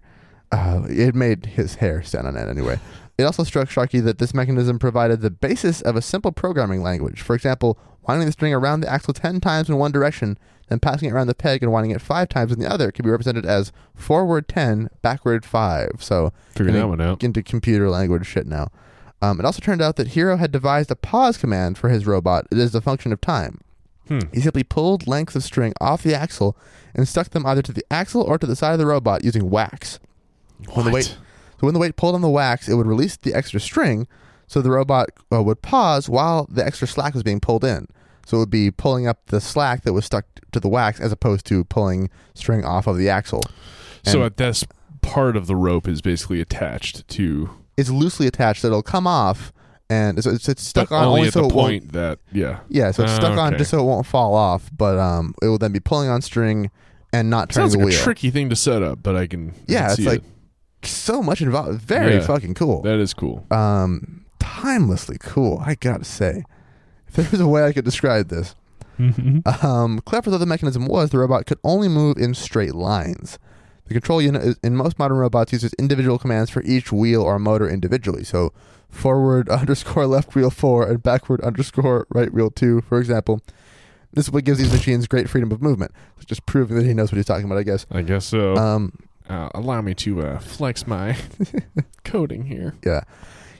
[0.51, 2.79] Uh, it made his hair stand on end anyway.
[3.17, 7.21] It also struck Sharkey that this mechanism provided the basis of a simple programming language.
[7.21, 11.07] For example, winding the string around the axle 10 times in one direction, then passing
[11.07, 13.45] it around the peg and winding it 5 times in the other can be represented
[13.45, 15.97] as forward 10, backward 5.
[15.99, 17.23] So Getting that one out.
[17.23, 18.69] into computer language shit now.
[19.21, 22.47] Um, it also turned out that Hero had devised a pause command for his robot
[22.51, 23.59] as a function of time.
[24.07, 24.19] Hmm.
[24.33, 26.57] He simply pulled lengths of string off the axle
[26.95, 29.49] and stuck them either to the axle or to the side of the robot using
[29.49, 29.99] wax.
[30.73, 30.93] When the What?
[30.93, 31.05] weight,
[31.59, 34.07] so when the weight pulled on the wax, it would release the extra string,
[34.47, 37.87] so the robot uh, would pause while the extra slack was being pulled in.
[38.25, 41.11] So it would be pulling up the slack that was stuck to the wax as
[41.11, 43.41] opposed to pulling string off of the axle.
[44.03, 44.65] So at this
[45.01, 49.51] part of the rope is basically attached to It's loosely attached, so it'll come off,
[49.89, 51.91] and so it's, it's stuck but on only only at so the it won't point
[51.93, 52.59] that yeah.
[52.69, 55.47] Yeah, so it's Ah, stuck on just so it won't fall off, but um, it
[55.47, 56.69] will then be pulling on string
[57.13, 57.99] and not turning Sounds the like wheel.
[57.99, 60.23] a tricky thing to set up, but I can I Yeah, can it's see like
[60.83, 60.87] it.
[60.87, 61.81] so much involved.
[61.81, 62.21] Very Yeah.
[62.25, 62.81] fucking cool.
[62.83, 63.45] that is cool.
[63.51, 65.61] Um, timelessly cool.
[65.65, 66.43] I gotta say,
[67.07, 68.55] if there was a way I could describe this,
[69.63, 73.39] um, clever though the mechanism was, the robot could only move in straight lines.
[73.91, 77.37] The control unit is, in most modern robots uses individual commands for each wheel or
[77.37, 78.23] motor individually.
[78.23, 78.53] So
[78.87, 83.41] forward underscore left wheel four and backward underscore right wheel two, for example.
[84.13, 85.91] This is what gives these machines great freedom of movement.
[86.15, 87.85] It's just proving that he knows what he's talking about, I guess.
[87.91, 88.55] I guess so.
[88.55, 91.17] Um, uh, allow me to uh, flex my
[92.05, 92.75] coding here.
[92.85, 93.01] Yeah.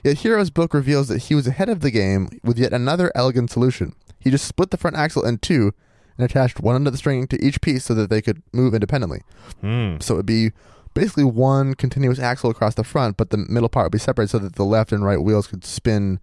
[0.02, 3.50] Yet Hero's book reveals that he was ahead of the game with yet another elegant
[3.50, 3.94] solution.
[4.18, 5.74] He just split the front axle in two
[6.18, 8.74] and attached one end of the string to each piece so that they could move
[8.74, 9.22] independently.
[9.60, 9.96] Hmm.
[10.00, 10.52] So it'd be
[10.94, 14.38] basically one continuous axle across the front, but the middle part would be separated so
[14.38, 16.20] that the left and right wheels could spin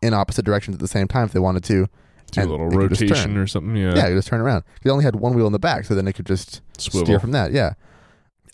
[0.00, 1.88] in opposite directions at the same time if they wanted to.
[2.32, 3.76] Do a little rotation or something.
[3.76, 3.94] Yeah.
[3.94, 4.64] Yeah, you just turn around.
[4.82, 7.04] They only had one wheel in the back, so then it could just Swivel.
[7.06, 7.52] steer from that.
[7.52, 7.74] Yeah.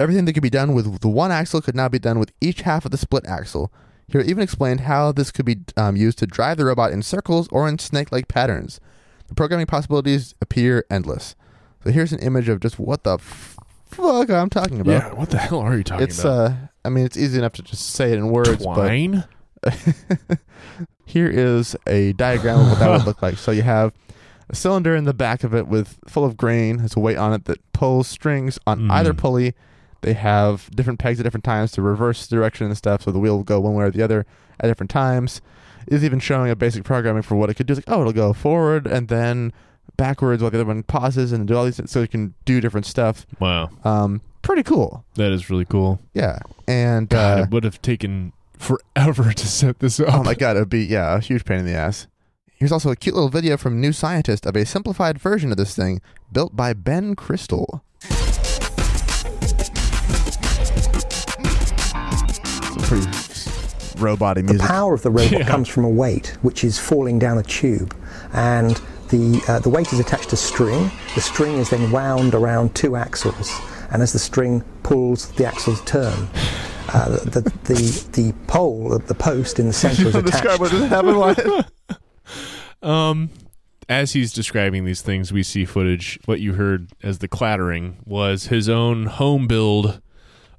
[0.00, 2.62] Everything that could be done with the one axle could now be done with each
[2.62, 3.72] half of the split axle.
[4.08, 7.46] Here even explained how this could be um, used to drive the robot in circles
[7.52, 8.80] or in snake-like patterns.
[9.28, 11.36] The programming possibilities appear endless.
[11.84, 13.56] So here's an image of just what the f-
[13.86, 14.90] fuck I'm talking about.
[14.90, 15.12] yeah.
[15.14, 16.50] What the hell are you talking it's about?
[16.50, 16.54] uh,
[16.84, 19.24] I mean, it's easy enough to just say it in words, Twine.
[19.62, 19.76] but
[21.06, 23.36] here is a diagram of what that would look like.
[23.38, 23.92] So you have
[24.48, 27.32] a cylinder in the back of it with full of grain, has a weight on
[27.32, 28.90] it that pulls strings on Mm.
[28.92, 29.54] either pulley
[30.00, 33.36] They have different pegs at different times to reverse direction and stuff, so the wheel
[33.36, 34.26] will go one way or the other
[34.60, 35.40] at different times.
[35.90, 37.72] It's even showing a basic programming for what it could do.
[37.72, 39.52] It's like, oh, it'll go forward and then
[39.96, 42.86] backwards while the other one pauses and do all these, so you can do different
[42.86, 43.26] stuff.
[43.40, 45.04] Wow, Um, pretty cool.
[45.14, 45.98] that is really cool.
[46.14, 50.12] Yeah, and God, uh, it would have taken forever to set this up.
[50.14, 52.06] oh my god, it would be yeah, a huge pain in the ass.
[52.56, 55.74] Here's also a cute little video from New Scientist of a simplified version of this
[55.76, 56.00] thing
[56.32, 57.82] built by Ben Crystal.
[62.88, 63.06] Pretty
[64.00, 65.46] robot The power of the robot Yeah.
[65.48, 67.94] comes from a weight which is falling down a tube,
[68.32, 68.80] and
[69.10, 70.90] the uh, the weight is attached to string.
[71.14, 73.50] The string is then wound around two axles,
[73.90, 76.28] and as the string pulls, the axles turn.
[76.90, 81.18] Uh, the, the the pole, the post in the centre is Describe what just happened.
[81.18, 81.66] Wyatt.
[82.82, 83.30] Um,
[83.88, 86.18] as he's describing these things, we see footage.
[86.26, 90.00] What you heard as the clattering was his own home build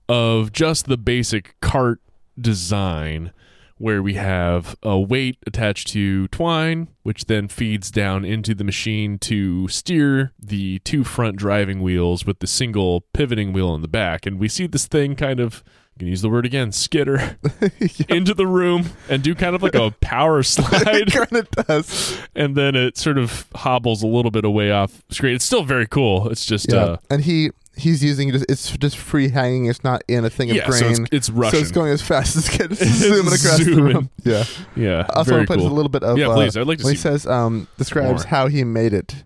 [0.08, 2.00] of just the basic cart
[2.42, 3.32] design,
[3.78, 9.18] where we have a weight attached to twine, which then feeds down into the machine
[9.20, 14.26] to steer the two front driving wheels with the single pivoting wheel in the back.
[14.26, 15.64] And we see this thing kind of.
[15.98, 17.38] Can use the word again, skitter
[18.08, 22.18] into the room and do kind of like a power slide kind of does.
[22.34, 25.36] and then it sort of hobbles a little bit away off screen.
[25.36, 26.30] It's still very cool.
[26.30, 29.66] It's just Yeah, uh and he he's using just it's just free hanging.
[29.66, 30.96] It's not in a thing of yeah, grain.
[30.96, 32.72] so it's, it's So it's going as fast as it can.
[32.72, 34.10] It's zooming across the room.
[34.24, 34.44] Yeah.
[34.76, 35.74] yeah, Also, very I'll play just cool.
[35.74, 36.18] a little bit of.
[36.18, 36.58] Yeah, uh, please.
[36.58, 38.30] I'd like to when he says, um, describes more.
[38.30, 39.24] how he made it.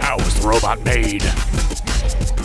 [0.00, 1.22] How was the robot made?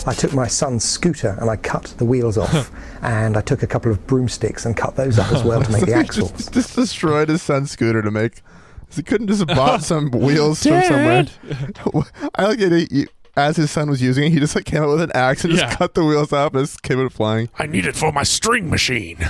[0.06, 2.70] I took my son's scooter and I cut the wheels off,
[3.02, 5.86] and I took a couple of broomsticks and cut those up as well to make
[5.86, 6.30] the axles.
[6.32, 8.42] just, just destroyed his son's scooter to make.
[8.94, 11.26] He couldn't just have bought some wheels from somewhere.
[12.34, 13.08] I like it.
[13.36, 15.52] As his son was using it, he just like came out with an axe and
[15.54, 15.66] Yeah.
[15.66, 17.48] just cut the wheels off and just came it flying.
[17.58, 19.18] I need it for my string machine.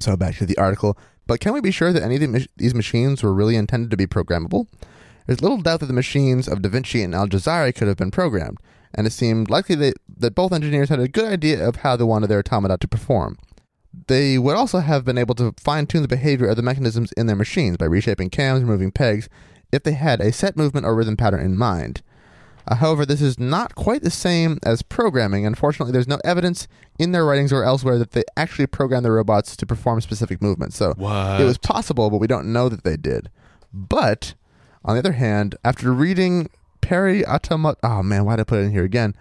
[0.00, 0.96] So back to the article.
[1.26, 4.06] But can we be sure that any of these machines were really intended to be
[4.06, 4.66] programmable?
[5.26, 8.12] There's little doubt that the machines of Da Vinci and Al Jazari could have been
[8.12, 8.58] programmed,
[8.94, 12.04] and it seemed likely that, that both engineers had a good idea of how they
[12.04, 13.38] wanted their automata to perform.
[14.06, 17.26] They would also have been able to fine tune the behavior of the mechanisms in
[17.26, 19.28] their machines by reshaping cams, removing pegs,
[19.72, 22.02] if they had a set movement or rhythm pattern in mind.
[22.70, 25.46] Uh, however, this is not quite the same as programming.
[25.46, 29.56] Unfortunately, there's no evidence in their writings or elsewhere that they actually programmed their robots
[29.56, 30.76] to perform specific movements.
[30.76, 31.40] So What?
[31.40, 33.30] it was possible, but we don't know that they did.
[33.72, 34.34] But
[34.84, 36.50] on the other hand, after reading
[36.82, 39.14] Peri Automat, oh man, why did I put it in here again?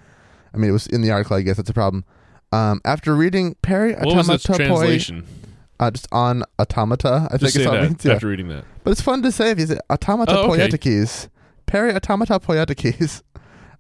[0.53, 1.37] I mean, it was in the article.
[1.37, 2.03] I guess that's a problem.
[2.51, 5.25] Um, after reading Peri What was its translation?
[5.79, 8.05] uh, just on automata, I think Just say it's that.
[8.09, 8.15] Yeah.
[8.15, 8.63] after reading that.
[8.83, 10.67] But it's fun to say if you say automata Oh, okay.
[10.69, 11.27] poietikes.
[11.67, 13.21] Peri automata poietikes.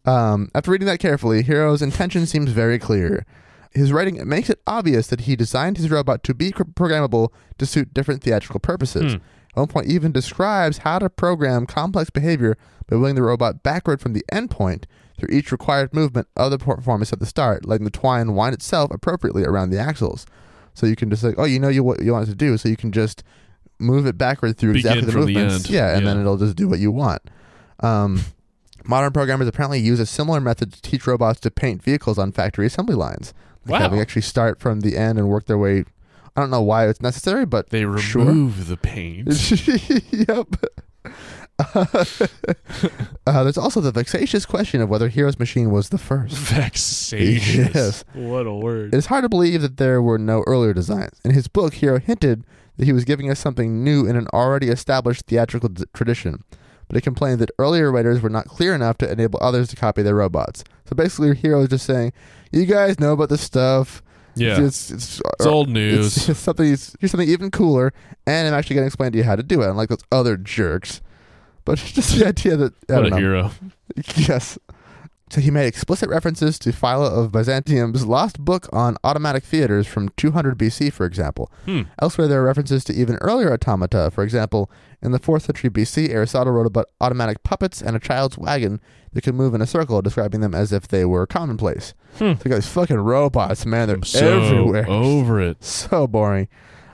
[0.05, 3.25] Um, after reading that carefully, Hero's intention seems very clear.
[3.71, 7.65] His writing makes it obvious that he designed his robot to be cr- programmable to
[7.65, 9.13] suit different theatrical purposes.
[9.13, 9.19] Hmm.
[9.51, 12.57] At one point, even describes how to program complex behavior
[12.87, 14.85] by wheeling the robot backward from the endpoint
[15.19, 18.91] through each required movement of the performance at the start, letting the twine wind itself
[18.91, 20.25] appropriately around the axles.
[20.73, 22.55] So you can just like, oh, you know you what you want it to do,
[22.57, 23.23] so you can just
[23.79, 25.65] move it backward through Begin exactly the the movements.
[25.65, 25.69] end.
[25.69, 27.21] Yeah, and then it'll just do what you want.
[27.81, 28.21] Um,
[28.85, 32.65] modern programmers apparently use a similar method to teach robots to paint vehicles on factory
[32.65, 33.33] assembly lines.
[33.65, 33.79] Like Wow.
[33.79, 35.83] having actually start from the end and work their way.
[36.35, 38.25] I don't know why it's necessary, but They Sure.
[38.25, 39.27] remove the paint.
[40.11, 40.47] yep.
[43.25, 46.35] uh, there's also the vexatious question of whether Hero's machine was the first.
[46.35, 47.73] Vexatious.
[47.75, 48.03] Yes.
[48.13, 48.93] What a word.
[48.93, 51.19] It is hard to believe that there were no earlier designs.
[51.23, 52.43] In his book, Hero hinted
[52.77, 56.43] that he was giving us something new in an already established theatrical d- tradition,
[56.87, 60.01] but he complained that earlier writers were not clear enough to enable others to copy
[60.01, 60.63] their robots.
[60.85, 62.13] So basically, your Hero is just saying,
[62.51, 64.01] "You guys know about this stuff.
[64.35, 64.61] yeah.
[64.61, 66.15] It's, it's, It's old news.
[66.17, 66.65] It's, it's something.
[66.65, 67.93] Here's something even cooler,
[68.25, 70.37] and I'm actually going to explain to you how to do it, unlike those other
[70.37, 71.01] jerks."
[71.65, 73.17] But just the idea that I what a know.
[73.17, 73.51] hero.
[74.15, 74.57] Yes.
[75.29, 80.07] So he made explicit references to Philo of Byzantium's lost book on automatic theaters from
[80.15, 81.51] 200 BC, for example.
[81.65, 81.81] Hmm.
[82.01, 84.09] Elsewhere, there are references to even earlier automata.
[84.13, 84.71] For example,
[85.01, 88.79] in the 4th century BC, Aristotle wrote about automatic puppets and a child's wagon
[89.13, 91.93] that could move in a circle, describing them as if they were commonplace.
[92.17, 92.33] Hmm.
[92.41, 93.87] So got these fucking robots, man.
[93.87, 94.87] They're So everywhere.
[94.89, 95.57] over it.
[95.63, 96.47] So boring.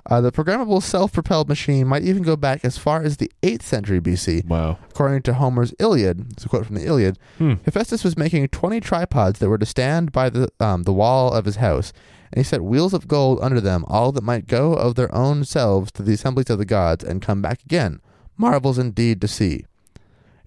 [0.10, 4.02] Uh, the programmable self-propelled machine might even go back as far as the 8th century
[4.02, 4.46] BC.
[4.46, 4.78] Wow.
[4.90, 7.54] According to Homer's Iliad, it's a quote from the Iliad, Hmm.
[7.64, 11.46] Hephaestus was making 20 tripods that were to stand by the, um, the wall of
[11.46, 11.94] his house,
[12.34, 15.46] and he set wheels of gold under them, all that might go of their own
[15.46, 18.02] selves to the assemblies of the gods and come back again.
[18.38, 19.66] Marvels indeed to see.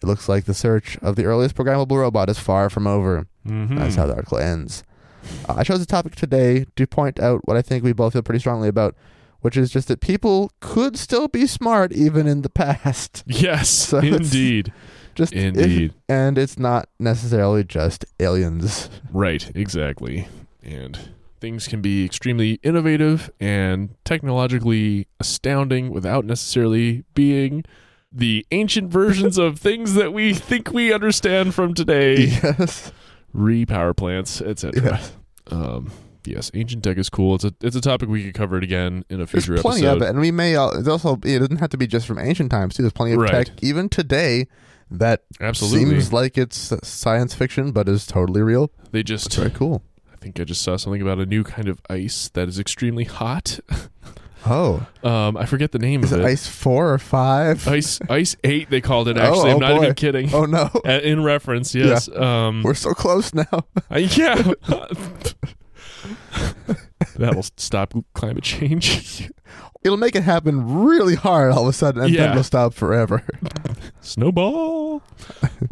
[0.03, 3.29] It looks like the search of the earliest programmable robot is far from over.
[3.47, 3.79] Mhm.
[3.79, 4.83] That's how the article ends.
[5.49, 8.23] Uh, I chose a topic today to point out what I think we both feel
[8.23, 8.97] pretty strongly about,
[9.41, 13.23] which is just that people could still be smart even in the past.
[13.27, 14.73] Yes, So indeed.
[15.15, 15.95] Just Indeed.
[16.11, 18.91] and it's not necessarily just aliens.
[19.11, 20.29] Right, exactly.
[20.63, 20.99] And
[21.47, 27.65] things can be extremely innovative and technologically astounding without necessarily being
[28.11, 32.17] the ancient versions of things that we think we understand from today.
[32.43, 32.91] Yes.
[33.33, 34.83] Re-power plants, etc.
[34.83, 35.13] Yes.
[35.53, 35.93] Um,
[36.25, 37.37] yes, ancient tech is cool.
[37.37, 39.87] It's a it's a topic we could cover it again in a future There's plenty
[39.87, 39.97] episode.
[39.99, 40.55] of it, and we may.
[40.57, 42.83] It's also it doesn't have to be just from ancient times too.
[42.83, 43.47] There's plenty of Right.
[43.47, 44.47] tech even today
[44.91, 45.91] that Absolutely.
[45.91, 48.73] seems like it's science fiction, but is totally real.
[48.91, 49.83] they just It's very cool.
[50.27, 53.05] I think I just saw something about a new kind of ice that is extremely
[53.05, 53.61] hot.
[54.49, 57.67] Oh, Um, I forget the name is of it ice four or five?
[57.67, 59.19] Ice Ice Eight, they called it.
[59.19, 59.83] Oh, Actually, oh I'm not boy.
[59.83, 60.33] even kidding.
[60.33, 62.09] Oh no, In reference, yes.
[62.09, 63.45] Um, we're so close now.
[63.91, 64.53] uh, yeah.
[67.17, 69.29] That'll stop climate change.
[69.83, 72.23] It'll make it happen really hard all of a sudden, and Yeah.
[72.23, 73.25] then it'll stop forever.
[74.01, 75.03] Snowball.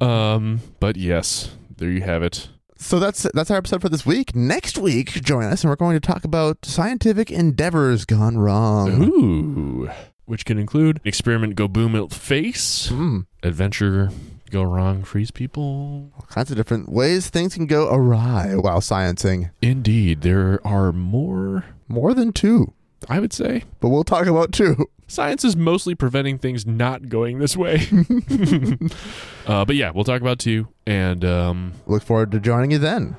[0.01, 2.49] um, but yes, there you have it.
[2.77, 4.35] So that's that's our episode for this week.
[4.35, 9.03] Next week, join us, and we're going to talk about scientific endeavors gone wrong.
[9.05, 9.91] Ooh,
[10.25, 13.21] which can include experiment go boom at face, Hmm.
[13.43, 14.11] adventure
[14.51, 16.11] go wrong, freeze people.
[16.17, 19.51] all kinds of different ways things can go awry while sciencing.
[19.63, 21.65] Indeed, there are more.
[21.89, 22.73] More than two,
[23.09, 24.89] I would say but we'll talk about two.
[25.07, 27.87] Science is mostly preventing things not going this way.
[29.47, 30.69] uh, but yeah, we'll talk about two.
[30.87, 33.17] And um, Look forward to joining you then.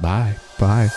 [0.00, 0.36] bye.
[0.58, 0.88] Bye.